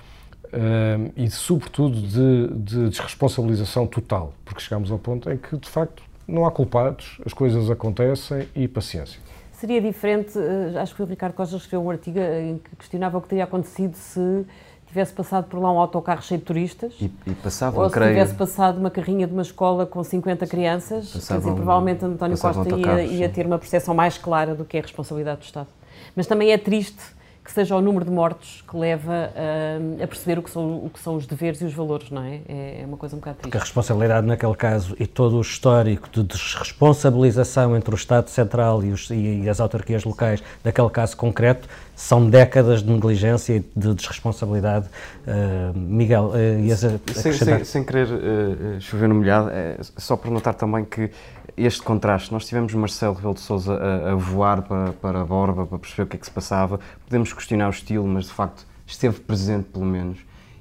[0.47, 6.03] uh, e, sobretudo, de, de desresponsabilização total, porque chegamos ao ponto em que, de facto,
[6.27, 9.21] não há culpados, as coisas acontecem e paciência.
[9.53, 13.21] Seria diferente, eh, acho que o Ricardo Costa escreveu um artigo em que questionava o
[13.21, 14.45] que teria acontecido se
[14.87, 16.95] tivesse passado por lá um autocarro cheio de turistas.
[17.01, 18.11] E, e passavam, ou se creio...
[18.11, 21.13] tivesse passado uma carrinha de uma escola com 50 crianças.
[21.13, 24.77] Passavam, quer dizer, provavelmente António Costa ia, ia, ter uma percepção mais clara do que
[24.77, 25.69] é a responsabilidade do Estado.
[26.15, 27.03] Mas também é triste
[27.45, 30.91] que seja o número de mortos que leva a, a perceber o que, são, o
[30.91, 32.41] que são os deveres e os valores, não é?
[32.49, 33.51] É, é uma coisa um bocado triste.
[33.51, 38.83] Porque a responsabilidade naquele caso e todo o histórico de desresponsabilização entre o Estado Central
[38.83, 43.95] e, os, e, as autarquias locais daquele caso concreto são décadas de negligência e de
[43.95, 44.87] desresponsabilidade.
[45.27, 50.17] Uh, Miguel, uh, ias a, sem, sem, sem, querer uh, chover no molhado, é só
[50.17, 51.11] para notar também que
[51.57, 55.79] este contraste, nós tivemos Marcelo Rebelo de a, a, voar para, para a Borba para
[55.79, 59.21] perceber o que é que se passava, podemos questionar o estilo, mas de facto esteve
[59.21, 60.19] presente pelo menos.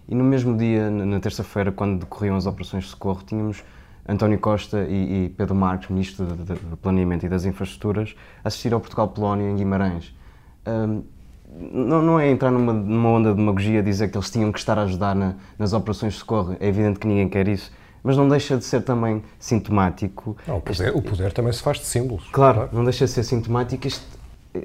[0.07, 3.63] E no mesmo dia, na terça-feira, quando decorriam as operações de socorro, tínhamos
[4.07, 9.49] António Costa e, e Pedro Marques, Ministro do Planeamento e das Infraestruturas, assistir ao Portugal-Polónia
[9.49, 10.13] em Guimarães.
[10.67, 11.03] Um,
[11.71, 14.77] não, não, é entrar numa, numa, onda de demagogia dizer que eles tinham que estar
[14.77, 17.71] a ajudar na, nas operações de socorro, é evidente que ninguém quer isso,
[18.03, 20.35] mas não deixa de ser também sintomático.
[20.45, 22.27] Não, o, poder, este, o poder também se faz de símbolos.
[22.31, 22.69] Claro, claro.
[22.73, 24.05] não deixa de ser sintomático este,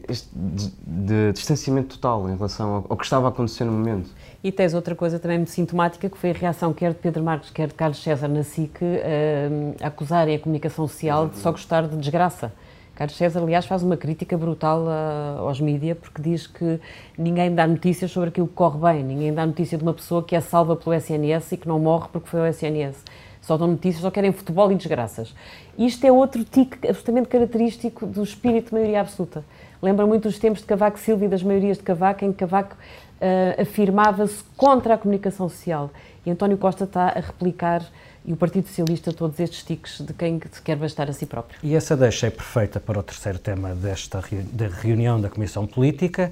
[0.09, 4.11] este de, de, distanciamento total em relação ao, ao, que estava a acontecer no momento.
[4.43, 7.51] E tens outra coisa também muito sintomática, que foi a reação quer de Pedro Marques,
[7.51, 11.97] quer de Carlos César na SIC, uh, acusarem a comunicação social de só gostar de
[11.97, 12.53] desgraça.
[12.95, 16.81] Carlos César, aliás, faz uma crítica brutal uh, aos mídias, porque diz que
[17.17, 20.35] ninguém dá notícias sobre aquilo que corre bem, ninguém dá notícia de uma pessoa que
[20.35, 23.05] é salva pelo SNS e que não morre porque foi ao SNS
[23.49, 25.35] só dão notícias, só querem futebol e desgraças.
[25.77, 29.43] Isto é outro tique absolutamente característico do espírito de maioria absoluta.
[29.81, 32.75] Lembra muito os tempos de Cavaco Silva e das maiorias de Cavaco, em que Cavaco
[32.77, 35.91] uh, afirmava-se contra a comunicação social.
[36.27, 37.83] E António Costa está a replicar,
[38.25, 41.59] e o Partido Socialista, todos estes tiques de quem se quer bastar a si próprio.
[41.63, 44.23] E essa deixa é perfeita para o terceiro tema desta
[44.83, 46.31] reunião da Comissão Política.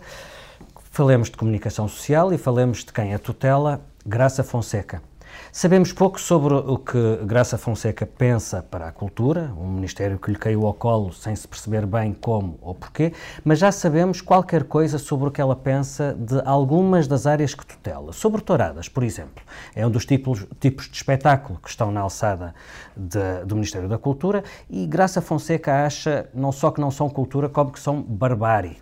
[0.90, 5.00] Falemos de comunicação social e falemos de quem a tutela, Graça Fonseca.
[5.59, 10.37] Sabemos pouco sobre o que Graça Fonseca pensa para a cultura, um ministério que lhe
[10.37, 14.99] caiu ao colo sem se perceber bem como ou porquê, mas já sabemos qualquer coisa
[14.99, 18.12] sobre o que ela pensa de algumas das áreas que tutela.
[18.12, 19.42] Sobre touradas, por exemplo.
[19.75, 22.55] É um dos tipos, tipos de espetáculo que estão na alçada
[22.95, 27.49] de, do Ministério da Cultura e Graça Fonseca acha não só que não são cultura,
[27.49, 28.77] como que são barbárie.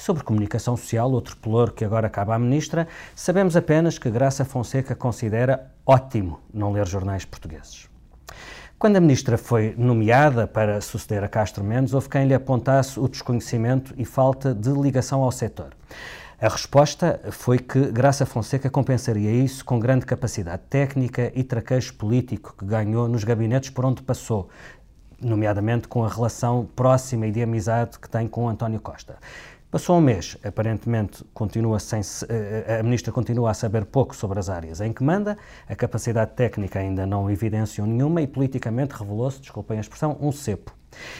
[0.00, 4.94] Sobre comunicação social, outro pelouro que agora acaba a ministra, sabemos apenas que Graça Fonseca
[4.94, 7.88] considera ótimo não ler jornais portugueses.
[8.78, 13.08] Quando a ministra foi nomeada para suceder a Castro Mendes, houve quem lhe apontasse o
[13.08, 15.70] desconhecimento e falta de ligação ao setor.
[16.40, 22.54] A resposta foi que Graça Fonseca compensaria isso com grande capacidade técnica e traquejo político
[22.56, 24.48] que ganhou nos gabinetes por onde passou,
[25.20, 29.18] nomeadamente com a relação próxima e de amizade que tem com António Costa.
[29.70, 34.40] Passou um mês, aparentemente continua sem eh, eh, a ministra continua a saber pouco sobre
[34.40, 39.40] as áreas em que manda, a capacidade técnica ainda não evidenciou nenhuma e politicamente revelou-se,
[39.40, 40.74] desculpem a expressão, um cepo.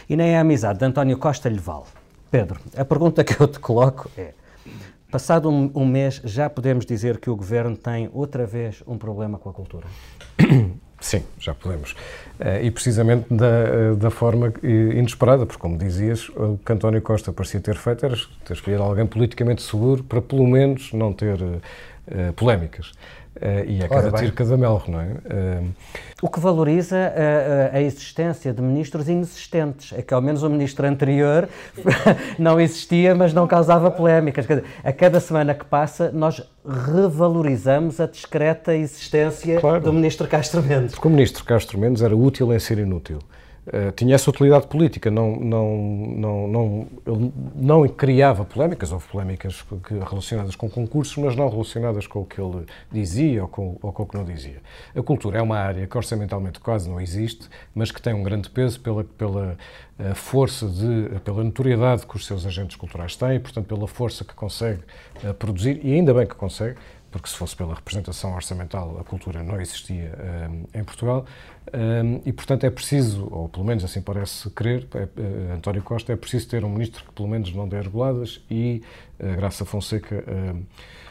[0.08, 1.84] E nem a amizade de António Costa lhe vale.
[2.28, 4.34] Pedro, a pergunta que eu te coloco é:
[5.12, 9.38] passado um, um mês, já podemos dizer que o governo tem outra vez um problema
[9.38, 9.86] com a cultura?
[11.00, 11.92] Sim, já podemos.
[12.38, 17.60] Uh, e precisamente da, da forma inesperada, porque, como dizias, o que António Costa parecia
[17.60, 22.92] ter feito era ter escolhido alguém politicamente seguro para, pelo menos, não ter uh, polémicas.
[23.36, 25.06] Uh, e é cada tiro, cada melro, não é?
[25.06, 25.68] Uh,
[26.20, 26.96] o que valoriza
[27.72, 29.96] a, a, existência de ministros inexistentes.
[29.96, 31.48] É que ao menos o ministro anterior
[32.38, 34.46] não existia, mas não causava polémicas.
[34.46, 39.80] Dizer, a cada semana que passa, nós revalorizamos a discreta existência claro.
[39.80, 40.94] do ministro Castro Mendes.
[40.94, 43.20] Porque o ministro Castro Mendes era útil em ser inútil.
[43.72, 49.64] Uh, tinha essa utilidade política, não, não, não, não, ele não criava polémicas, houve polémicas
[49.86, 53.92] que, relacionadas com concursos, mas não relacionadas com o que ele dizia ou com, ou
[53.92, 54.60] com o que não dizia.
[54.92, 58.50] A cultura é uma área que orçamentalmente quase não existe, mas que tem um grande
[58.50, 59.56] peso pela, pela
[60.00, 64.24] uh, força, de, pela notoriedade que os seus agentes culturais têm, e, portanto, pela força
[64.24, 64.80] que consegue
[65.22, 66.76] uh, produzir, e ainda bem que consegue,
[67.10, 70.12] porque se fosse pela representação orçamental a cultura não existia
[70.48, 71.26] um, em Portugal
[71.74, 76.12] um, e portanto é preciso, ou pelo menos assim parece crer, é, é, António Costa,
[76.12, 78.82] é preciso ter um ministro que pelo menos não dê reguladas e
[79.18, 80.64] uh, Graça Fonseca uh,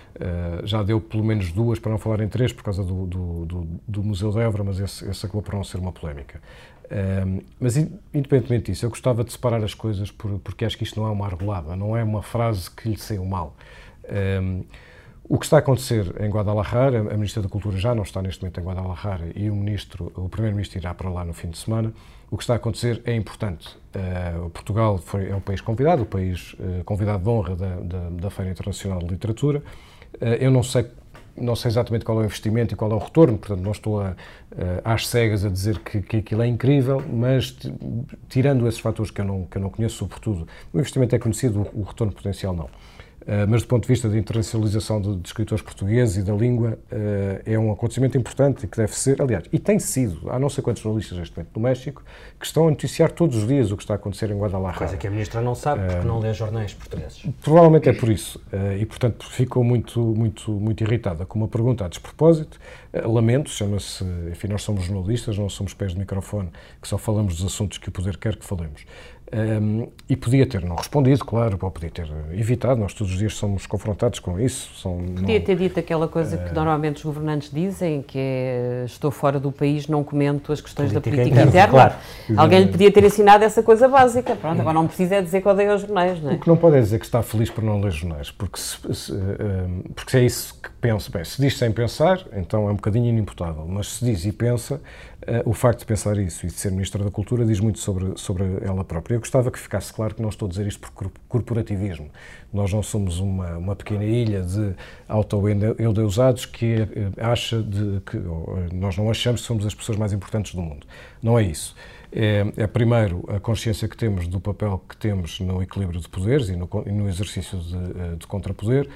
[0.09, 3.45] Uh, já deu pelo menos duas, para não falar em três, por causa do, do,
[3.45, 6.41] do, do Museu de Évora, mas esse, esse, acabou por não ser uma polémica.
[7.59, 11.07] Mas, independentemente disso, eu gostava de separar as coisas por, porque acho que isto não
[11.07, 13.55] é uma argolada, não é uma frase que lhe saiu mal.
[15.29, 18.41] O que está a acontecer em Guadalajara, a Ministra da Cultura já não está neste
[18.41, 21.93] momento em Guadalajara e o Ministro, o Primeiro-Ministro irá para lá no fim de semana.
[22.31, 23.77] O que está a acontecer é importante.
[23.95, 28.09] Uh, Portugal foi, é o país convidado, o país uh, convidado de honra da, da,
[28.09, 29.61] da, Feira Internacional de Literatura.
[30.15, 30.87] Uh, eu não sei,
[31.37, 34.01] não sei exatamente qual é o investimento e qual é o retorno, portanto não estou
[34.01, 34.15] a,
[34.83, 37.55] às cegas a dizer que, que aquilo é incrível, mas
[38.27, 41.69] tirando esses fatores que eu não, que eu não conheço, sobretudo, o investimento é conhecido,
[41.71, 42.67] o, o retorno potencial não.
[43.29, 46.79] Eh, mas do ponto de vista da internacionalização de, de escritores portugueses e da língua,
[46.91, 50.63] uh, é um acontecimento importante que deve ser, aliás, e tem sido, há não sei
[50.63, 52.03] quantos jornalistas neste momento no México
[52.39, 54.79] que estão a noticiar todos os dias o que está a acontecer em Guadalajara.
[54.79, 57.23] Coisa que a ministra não sabe porque uh, não lê jornais portugueses.
[57.43, 58.41] Provavelmente é por isso,
[58.79, 62.59] e portanto ficou muito, muito, muito irritada com uma pergunta a despropósito.
[63.05, 66.49] lamento, chama-se, enfim, nós somos jornalistas, não somos pés de microfone
[66.81, 68.85] que só falamos dos assuntos que o poder quer que falemos.
[69.31, 73.35] Um, e podia ter não respondido, claro, ou podia ter evitado, nós todos os dias
[73.35, 74.71] somos confrontados com isso.
[74.81, 78.83] São, podia não, ter dito aquela coisa uh, que normalmente os governantes dizem, que é
[78.85, 81.49] estou fora do país, não comento as questões política da política interna.
[81.49, 81.71] interna.
[81.71, 82.41] Claro.
[82.41, 84.35] Alguém lhe podia ter ensinado essa coisa básica.
[84.35, 86.33] Pronto, agora não precisa é dizer que odeia os jornais, não é?
[86.33, 88.77] O que não pode é dizer que está feliz por não ler jornais, porque se,
[88.93, 92.71] se, um, porque se é isso que pensa, bem, se diz sem pensar, então é
[92.71, 94.81] um bocadinho inimputável, mas se diz e pensa,
[95.45, 98.43] o facto de pensar isso e de ser Ministra da Cultura diz muito sobre, sobre
[98.61, 99.15] ela própria.
[99.15, 102.09] Eu gostava que ficasse claro que não estou a dizer isto por corporativismo.
[102.51, 104.73] Nós não somos uma, uma pequena ilha de
[105.07, 106.87] auto-endeusados que uh,
[107.17, 110.85] acha de que uh, nós não achamos que somos as pessoas mais importantes do mundo.
[111.21, 111.75] Não é isso.
[112.11, 116.49] É, é, primeiro a consciência que temos do papel que temos no equilíbrio de poderes
[116.49, 118.89] e no, e no exercício de, de contrapoder,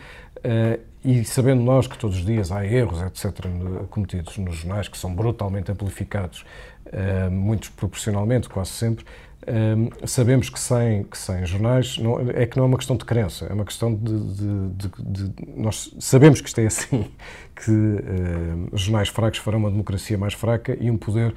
[1.04, 3.46] e sabendo nós que todos os dias há erros, etc.,
[3.90, 6.46] cometidos nos jornais, que são brutalmente amplificados,
[6.88, 9.04] uh, muitos proporcionalmente, quase sempre,
[9.44, 13.04] uh, sabemos que sem, que sem jornais não, é que não é uma questão de
[13.04, 14.18] crença, é uma questão de.
[14.18, 17.12] de, de, de nós sabemos que isto é assim,
[17.54, 21.34] que uh, jornais fracos farão uma democracia mais fraca e um poder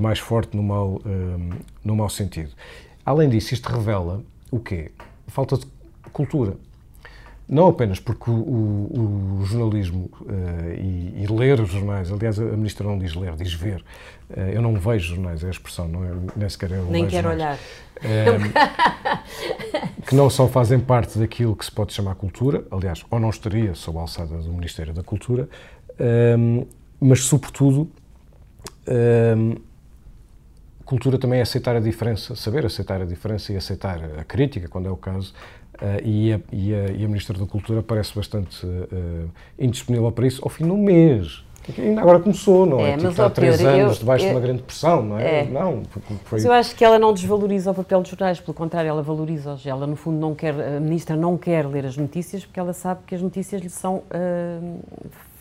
[0.00, 1.00] mais forte no mau,
[1.84, 2.50] no mau sentido.
[3.06, 4.90] Além disso, isto revela o quê?
[5.28, 5.66] Falta de
[6.12, 6.56] cultura
[7.48, 12.44] não apenas porque o, o, o jornalismo uh, e, e, ler os jornais, aliás, a
[12.44, 13.82] ministra não diz ler, diz ver.
[14.28, 17.30] Uh, eu não vejo jornais, é a expressão, não é, nem sequer eu Nem quero
[17.30, 17.56] olhar.
[17.96, 18.52] Uh,
[20.06, 23.74] que não só fazem parte daquilo que se pode chamar cultura, aliás, ou não estaria
[23.74, 25.48] sob a alçada do Ministério da Cultura,
[27.00, 27.90] mas, sobretudo,
[30.88, 34.88] cultura também é aceitar a diferença, saber aceitar a diferença e aceitar a crítica, quando
[34.88, 35.34] é o caso,
[35.80, 40.26] Uh, e, a, e, a, e, a, Ministra da Cultura parece bastante uh, indisponível para
[40.26, 41.44] isso ao fim do mês.
[41.78, 42.94] Ainda agora começou, não é?
[42.94, 45.42] é tipo, há três Pedro, anos eu, debaixo eu, de uma grande pressão, não é?
[45.42, 45.44] é.
[45.44, 45.82] Não,
[46.24, 46.38] foi...
[46.38, 49.64] Mas eu acho que ela não desvaloriza o papel dos jornais, pelo contrário, ela valoriza-os.
[49.64, 53.02] Ela, no fundo, não quer, a Ministra não quer ler as notícias porque ela sabe
[53.06, 54.80] que as notícias lhe são uh,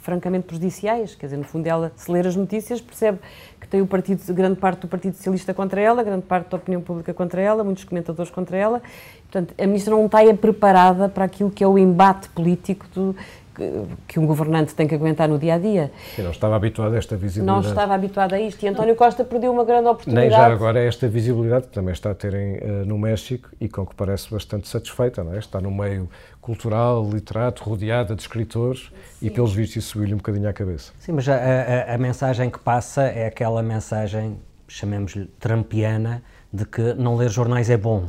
[0.08, 1.15] francamente prejudiciais.
[1.15, 3.20] Quer dizer, no fundo, ela, se ler as notícias, percebe
[3.60, 6.82] que tem o partido, grande parte do Partido Socialista contra ela, grande parte da opinião
[6.82, 8.82] pública contra ela, muitos comentadores contra ela.
[9.30, 13.13] Portanto, a ministra não está preparada para aquilo que é o embate político do,
[14.08, 15.91] que um governante tem que aguentar no dia a dia.
[16.17, 17.63] Eu não estava habituado a esta visibilidade.
[17.63, 18.63] Não estava habituado a isto.
[18.63, 20.30] E António Costa perdeu uma grande oportunidade.
[20.30, 23.86] Nem já agora esta visibilidade que também está a terem uh, no México e com
[23.86, 25.39] que parece bastante satisfeita, não é?
[25.39, 26.10] Está no meio
[26.47, 29.27] cultural, literato, rodeada de escritores Sim.
[29.27, 30.93] e, pelos vistos, isso subiu-lhe um bocadinho à cabeça.
[30.98, 36.93] Sim, mas a, a, a mensagem que passa é aquela mensagem, chamemos-lhe trampiana, de que
[36.93, 38.08] não ler jornais é bom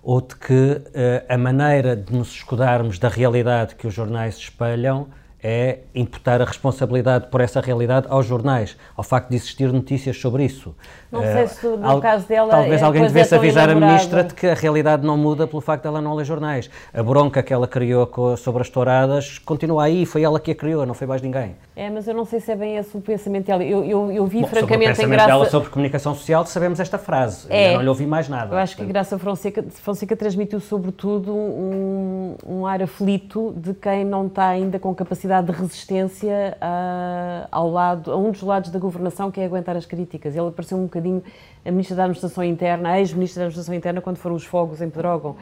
[0.00, 0.84] ou de que uh,
[1.28, 5.08] a maneira de nos escudarmos da realidade que os jornais espelham
[5.42, 10.44] é imputar a responsabilidade por essa realidade aos jornais, ao facto de existir notícias sobre
[10.44, 10.74] isso.
[11.10, 12.50] Não sei se no Al caso dela.
[12.50, 15.60] Talvez é, alguém devesse é avisar a ministra de que a realidade não muda pelo
[15.60, 16.68] facto de ela não ler jornais.
[16.92, 20.84] A bronca que ela criou sobre as touradas continua aí, foi ela que a criou,
[20.84, 21.54] não foi mais ninguém.
[21.76, 23.62] É, mas eu não sei se é bem esse o pensamento dela.
[23.62, 25.28] Eu, eu, eu vi Bom, francamente sobre o pensamento Graça.
[25.28, 27.46] dela sobre comunicação social, sabemos esta frase.
[27.48, 28.54] É, não lhe ouvi mais nada.
[28.54, 34.26] Eu acho que Graça Fonseca, Fonseca transmitiu, sobretudo, um, um ar aflito de quem não
[34.26, 39.30] está ainda com capacidade de resistência a, ao lado, a um dos lados da governação,
[39.30, 40.34] que é aguentar as críticas.
[40.34, 41.22] Ele apareceu um bocadinho
[41.64, 44.90] a Ministra da Administração Interna, a ex-Ministra da Administração Interna, quando foram os fogos em
[44.90, 45.36] Pedrógão.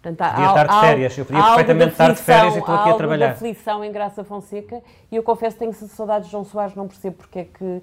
[0.00, 2.90] Portanto, há, podia estar de férias, eu podia perfeitamente estar de férias e estou aqui
[2.90, 3.28] a trabalhar.
[3.28, 4.80] Há aflição em Graça Fonseca
[5.10, 7.82] e eu confesso que tenho saudades de João Soares, não percebo porque é que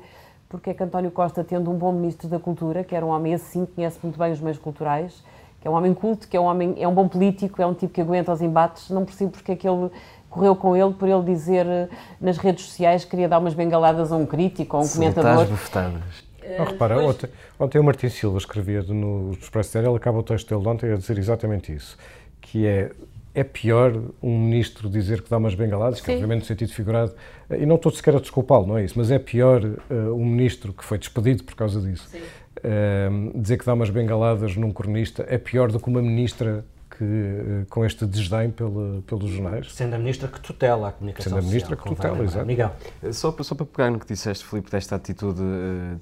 [0.49, 3.35] porque é que António Costa, tendo um bom Ministro da Cultura, que era um homem
[3.35, 5.23] assim, que conhece muito bem os meios culturais,
[5.61, 7.73] que é um homem culto, que é um, homem, é um bom político, é um
[7.73, 9.91] tipo que aguenta os embates, não percebo porque é que ele
[10.29, 11.89] correu com ele por ele dizer eh,
[12.21, 15.45] nas redes sociais que queria dar umas bengaladas a um crítico ou a um comentador.
[15.47, 16.29] Bufetadas.
[16.57, 17.15] Não, repara, depois...
[17.15, 20.67] ontem, ontem o Martim Silva escrevia no Expresso Diário, ele acaba o texto dele de
[20.67, 21.97] ontem a dizer exatamente isso,
[22.41, 22.91] que é
[23.33, 27.13] é pior um ministro dizer que dá umas bengaladas, que obviamente no sentido figurado,
[27.49, 30.73] e não estou sequer a desculpá-lo, não é isso, mas é pior uh, um ministro
[30.73, 32.09] que foi despedido por causa disso,
[32.57, 36.65] uh, dizer que dá umas bengaladas num cronista, é pior do que uma ministra
[36.99, 39.73] que, uh, com este desdém pelo, pelos jornais.
[39.73, 42.45] Sendo a ministra que tutela a comunicação Sendo a ministra social, que tutela, exato.
[42.45, 42.71] Miguel.
[43.13, 45.41] Só, só para pegar no que disseste, Filipe, desta atitude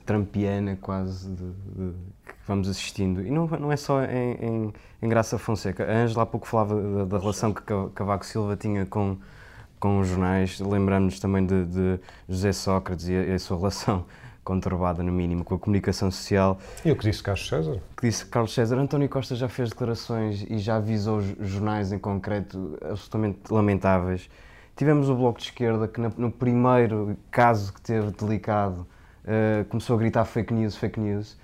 [0.07, 1.93] trampiana quase de, de
[2.47, 3.21] vamos assistindo.
[3.21, 4.73] E não, não é só em, em,
[5.03, 5.85] em Graça Fonseca.
[5.85, 7.61] A Ângela há pouco falava da, da relação que
[7.93, 9.17] Cavaco Silva tinha com,
[9.79, 10.59] com os jornais.
[10.59, 14.03] Lembramos-nos também de, de, José Sócrates e a, a, sua relação
[14.47, 16.57] conturbada, no mínimo, com a comunicação social.
[16.85, 17.73] E o que disse Carlos César?
[17.73, 18.77] O que disse Carlos César.
[18.77, 24.29] António Costa já fez declarações e já avisou jornais em concreto absolutamente lamentáveis.
[24.73, 28.87] Tivemos o Bloco de Esquerda que, no primeiro caso que teve delicado,
[29.25, 31.37] uh, começou a gritar fake news, fake news.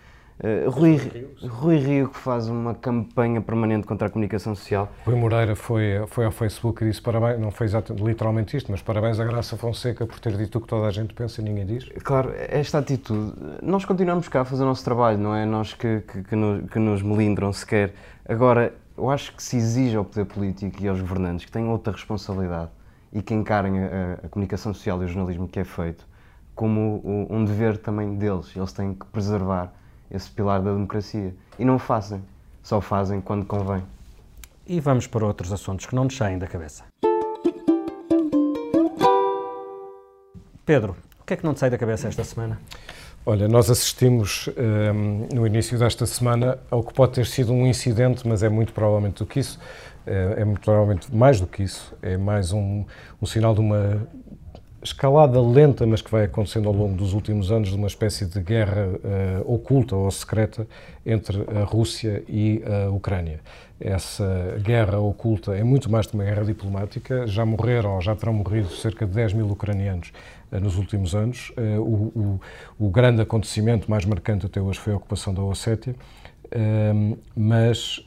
[0.44, 1.00] Uh, Rui,
[1.42, 4.92] Rui Rio que faz uma campanha permanente contra a comunicação social.
[5.06, 9.22] Rui Moreira foi, foi ao Facebook e disse parabéns, não fez literalmente isto, mas parabéns
[9.22, 11.88] a Graça Fonseca por ter dito o que toda a gente pensa e ninguém diz.
[12.04, 16.02] Claro, esta atitude, nós continuamos cá a fazer o nosso trabalho, não é nós que,
[16.02, 17.94] que, que, nos, que nos melindram sequer.
[18.28, 21.94] Agora, eu acho que se exige ao poder político e aos governantes que tenham outra
[21.94, 22.70] responsabilidade
[23.14, 26.06] e que encarem a, a comunicação social e o jornalismo que é feito
[26.54, 28.54] como um dever também deles.
[28.56, 29.74] Eles têm que preservar
[30.10, 31.34] esse pilar da democracia.
[31.58, 32.22] E não o fazem,
[32.62, 33.84] só fazem quando convém.
[34.66, 36.84] E vamos para outros assuntos que não nos saem da cabeça.
[40.66, 42.60] Pedro, o que é que não te sai da cabeça esta semana?
[43.26, 48.28] Olha, nós assistimos um, no início desta semana ao que pode ter sido um incidente,
[48.28, 49.58] mas é muito provavelmente do que isso,
[50.06, 52.84] é, é muito provavelmente mais do que isso, é mais um,
[53.22, 54.06] um sinal de uma
[54.84, 58.40] escalada lenta, mas que vai acontecendo ao longo dos últimos anos, de uma espécie de
[58.42, 60.68] guerra uh, oculta ou secreta
[61.06, 63.40] entre a Rússia e a Ucrânia.
[63.80, 67.26] Essa guerra oculta é muito mais de uma guerra diplomática.
[67.28, 70.12] Já morreram, já terão morrido, cerca de 10 mil ucranianos
[70.52, 71.52] uh, nos últimos anos.
[71.58, 72.40] Uh, o,
[72.80, 75.96] o, o, grande acontecimento mais marcante até hoje foi a ocupação da Ossétia,
[77.36, 78.06] mas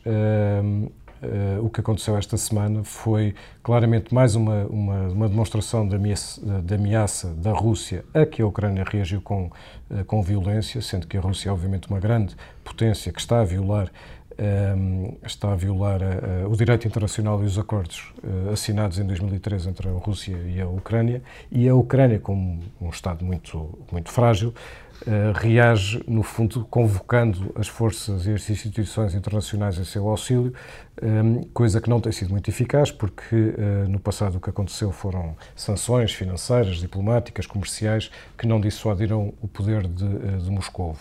[1.23, 6.41] Uh, o que aconteceu esta semana foi claramente mais uma, uma, uma demonstração de ameaça,
[6.62, 9.51] de ameaça, da Rússia a que a Ucrânia reagiu com,
[9.91, 13.45] uh, com violência, sendo que a Rússia é obviamente uma grande potência que está a
[13.45, 13.91] violar
[14.39, 16.03] um, eh, está a violar
[16.47, 18.12] o direito internacional e os acordos
[18.53, 23.25] assinados em 2013 entre a Rússia e a Ucrânia, e a Ucrânia, como um Estado
[23.25, 24.86] muito, muito frágil, Uh,
[25.34, 30.53] reage, no fundo, convocando as forças e as instituições internacionais em seu auxílio,
[31.01, 34.90] ehm, coisa que não tem sido muito eficaz, porque uh, no passado o que aconteceu
[34.90, 40.97] foram sanções financeiras, diplomáticas, comerciais, que não dissuadiram o poder de, uh, de Moscou.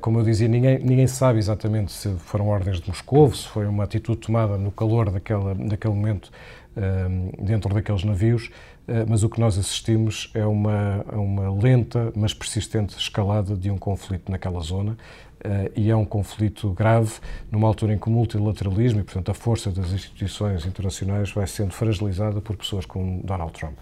[0.00, 3.84] como eu dizia, ninguém, ninguém sabe exatamente se foram ordens de Moscou, se foi uma
[3.84, 6.30] atitude tomada no calor daquela, daquele momento
[6.76, 8.69] ehm, dentro daqueles navios, eh,
[9.08, 14.30] mas o que nós assistimos é uma, uma lenta, mas persistente escalada de um conflito
[14.30, 14.96] naquela zona.
[15.40, 17.14] Uh, e é um conflito grave
[17.50, 21.72] numa altura em que o multilateralismo e, portanto, a força das instituições internacionais vai sendo
[21.72, 23.78] fragilizada por pessoas como Donald Trump.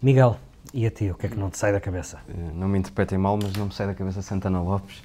[0.00, 0.38] Miguel,
[0.72, 2.18] e a ti, o que é que não te sai da cabeça?
[2.28, 5.02] Eh, não me interpretem mal, mas não me sai da cabeça Santana Lopes.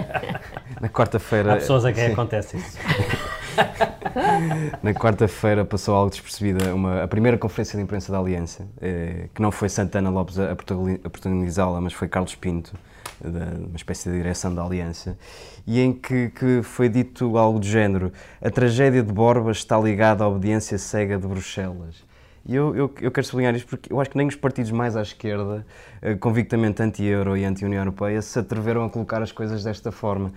[0.80, 1.54] Na quarta-feira.
[1.54, 2.12] Há pessoas a quem sim.
[2.12, 2.78] acontece isso.
[4.82, 9.42] Na quarta-feira passou algo despercebida uma, a primeira conferência de imprensa da Aliança, eh, que
[9.42, 12.72] não foi Santana Lopes a, protagonizá-la, mas foi Carlos Pinto,
[13.20, 15.18] da, uma espécie de direção da Aliança,
[15.66, 20.24] e em que, que foi dito algo do género: a tragédia de Borba está ligada
[20.24, 22.04] à obediência cega de Bruxelas.
[22.48, 24.96] E eu, eu, eu, quero sublinhar isto porque eu acho que nem os partidos mais
[24.96, 25.66] à esquerda,
[26.00, 30.32] eh, convictamente anti-euro e anti-União Europeia, se atreveram a colocar as coisas desta forma.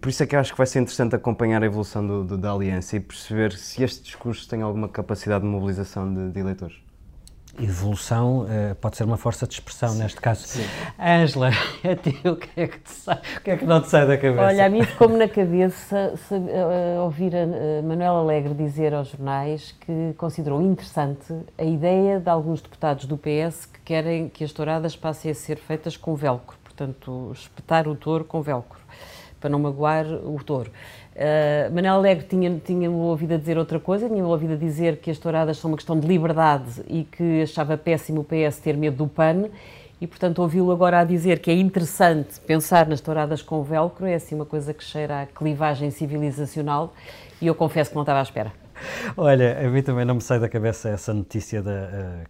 [0.00, 2.36] Por isso é que eu acho que vai ser interessante acompanhar a evolução do, do,
[2.36, 6.84] da aliança e perceber se este discurso tem alguma capacidade de mobilização de, de eleitores.
[7.58, 10.02] Evolução uh, pode ser uma força de expressão Sim.
[10.02, 10.60] neste caso.
[10.98, 11.50] Ângela,
[11.84, 14.18] a ti o que, é que sai, o que é que não te sai da
[14.18, 14.42] cabeça?
[14.42, 19.08] Olha, a mim ficou-me na cabeça se, uh, ouvir a uh, Manuela Alegre dizer aos
[19.08, 24.52] jornais que considerou interessante a ideia de alguns deputados do PS que querem que as
[24.52, 28.84] touradas passem a ser feitas com velcro, portanto, espetar o touro com velcro
[29.44, 30.70] para não magoar o touro.
[31.14, 35.10] Uh, Manel Alegre tinha, tinha ouvido a dizer outra coisa, tinha ouvido a dizer que
[35.10, 38.96] as touradas são uma questão de liberdade e que achava péssimo o PS ter medo
[38.96, 39.50] do PAN
[40.00, 44.14] e, portanto, ouvi-lo agora a dizer que é interessante pensar nas touradas com velcro, é
[44.14, 46.94] assim uma coisa que cheira a clivagem civilizacional
[47.38, 48.64] e eu confesso que não estava à espera.
[49.16, 51.64] Olha, a mim também não me sai da cabeça essa notícia uh,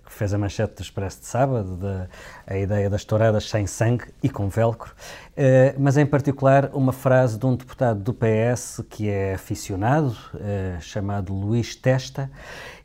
[0.04, 2.06] que fez a manchete do Expresso de sábado, da
[2.46, 4.92] a ideia das touradas sem sangue e com velcro,
[5.36, 10.80] uh, mas em particular uma frase de um deputado do PS que é aficionado, uh,
[10.80, 12.30] chamado Luís Testa,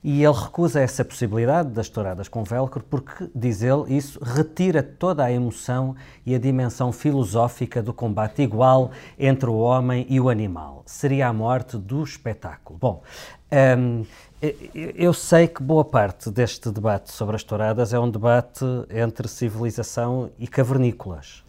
[0.03, 5.23] e ele recusa essa possibilidade das touradas com velcro porque, diz ele, isso retira toda
[5.23, 5.95] a emoção
[6.25, 10.83] e a dimensão filosófica do combate igual entre o homem e o animal.
[10.85, 12.79] Seria a morte do espetáculo.
[12.79, 13.03] Bom,
[13.77, 14.05] um,
[14.73, 20.31] eu sei que boa parte deste debate sobre as touradas é um debate entre civilização
[20.39, 21.43] e cavernícolas.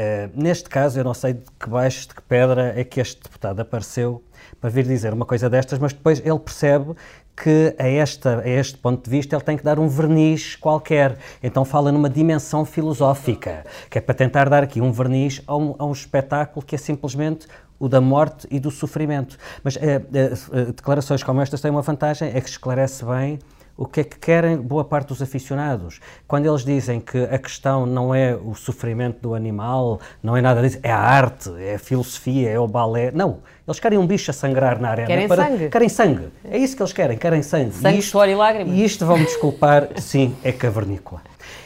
[0.00, 3.22] Uh, neste caso, eu não sei de que baixo, de que pedra é que este
[3.22, 4.24] deputado apareceu
[4.58, 6.94] para vir dizer uma coisa destas, mas depois ele percebe
[7.36, 11.18] que a, esta, a este ponto de vista ele tem que dar um verniz qualquer.
[11.42, 15.74] Então fala numa dimensão filosófica, que é para tentar dar aqui um verniz a um,
[15.78, 17.46] a um espetáculo que é simplesmente
[17.78, 19.36] o da morte e do sofrimento.
[19.62, 23.38] Mas é, é, declarações como estas têm uma vantagem, é que esclarece bem
[23.80, 26.00] o que é que querem boa parte dos aficionados.
[26.28, 30.60] Quando eles dizem que a questão não é o sofrimento do animal, não é nada
[30.60, 33.10] disso, é a arte, é a filosofia, é o balé.
[33.10, 35.06] Não, eles querem um bicho a sangrar na arena.
[35.06, 35.46] Querem para...
[35.46, 35.68] sangue.
[35.70, 36.28] Querem sangue.
[36.44, 37.72] É isso que eles querem, querem sangue.
[37.72, 38.74] Sangue, e isto, suor e lágrimas.
[38.74, 41.22] E isto, vão-me desculpar, sim, é cavernícola.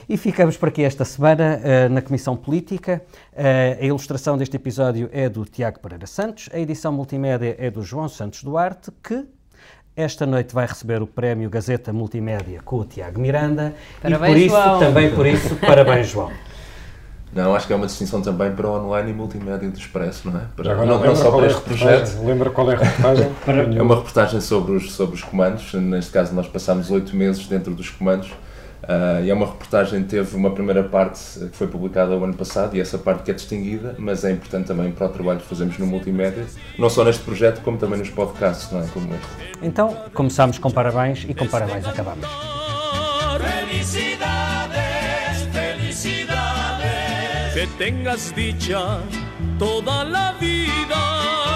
[0.09, 3.03] E ficamos por aqui esta semana uh, na Comissão Política.
[3.33, 7.83] Uh, a ilustração deste episódio é do Tiago Pereira Santos, a edição multimédia é do
[7.83, 9.27] João Santos Duarte, que
[9.97, 13.74] esta noite vai receber o prémio Gazeta Multimédia com o Tiago Miranda.
[14.03, 14.78] Parabéns, e por isso, João.
[14.78, 16.32] também por isso, parabéns, João.
[17.32, 20.38] Não, acho que é uma distinção também para o online e multimédia do Expresso, não
[20.38, 20.45] é?
[20.55, 22.24] Para, Agora, não, não só para é este projeto.
[22.24, 23.32] Lembra qual é a reportagem?
[23.76, 25.72] é uma reportagem sobre os, sobre os comandos.
[25.74, 28.30] Neste caso, nós passámos oito meses dentro dos comandos.
[28.85, 32.35] Uh, e é uma reportagem que teve uma primeira parte que foi publicada o ano
[32.35, 35.47] passado e essa parte que é distinguida, mas é importante também para o trabalho que
[35.47, 36.45] fazemos no multimédia,
[36.78, 38.87] não só neste projeto, como também nos podcasts, não é?
[38.89, 39.26] Como este.
[39.62, 42.26] Então, começamos com parabéns e com parabéns acabamos.
[43.70, 44.74] Felicidades,
[45.51, 46.35] felicidades.
[47.55, 49.01] Que tengas dicha
[49.59, 51.54] toda la vida.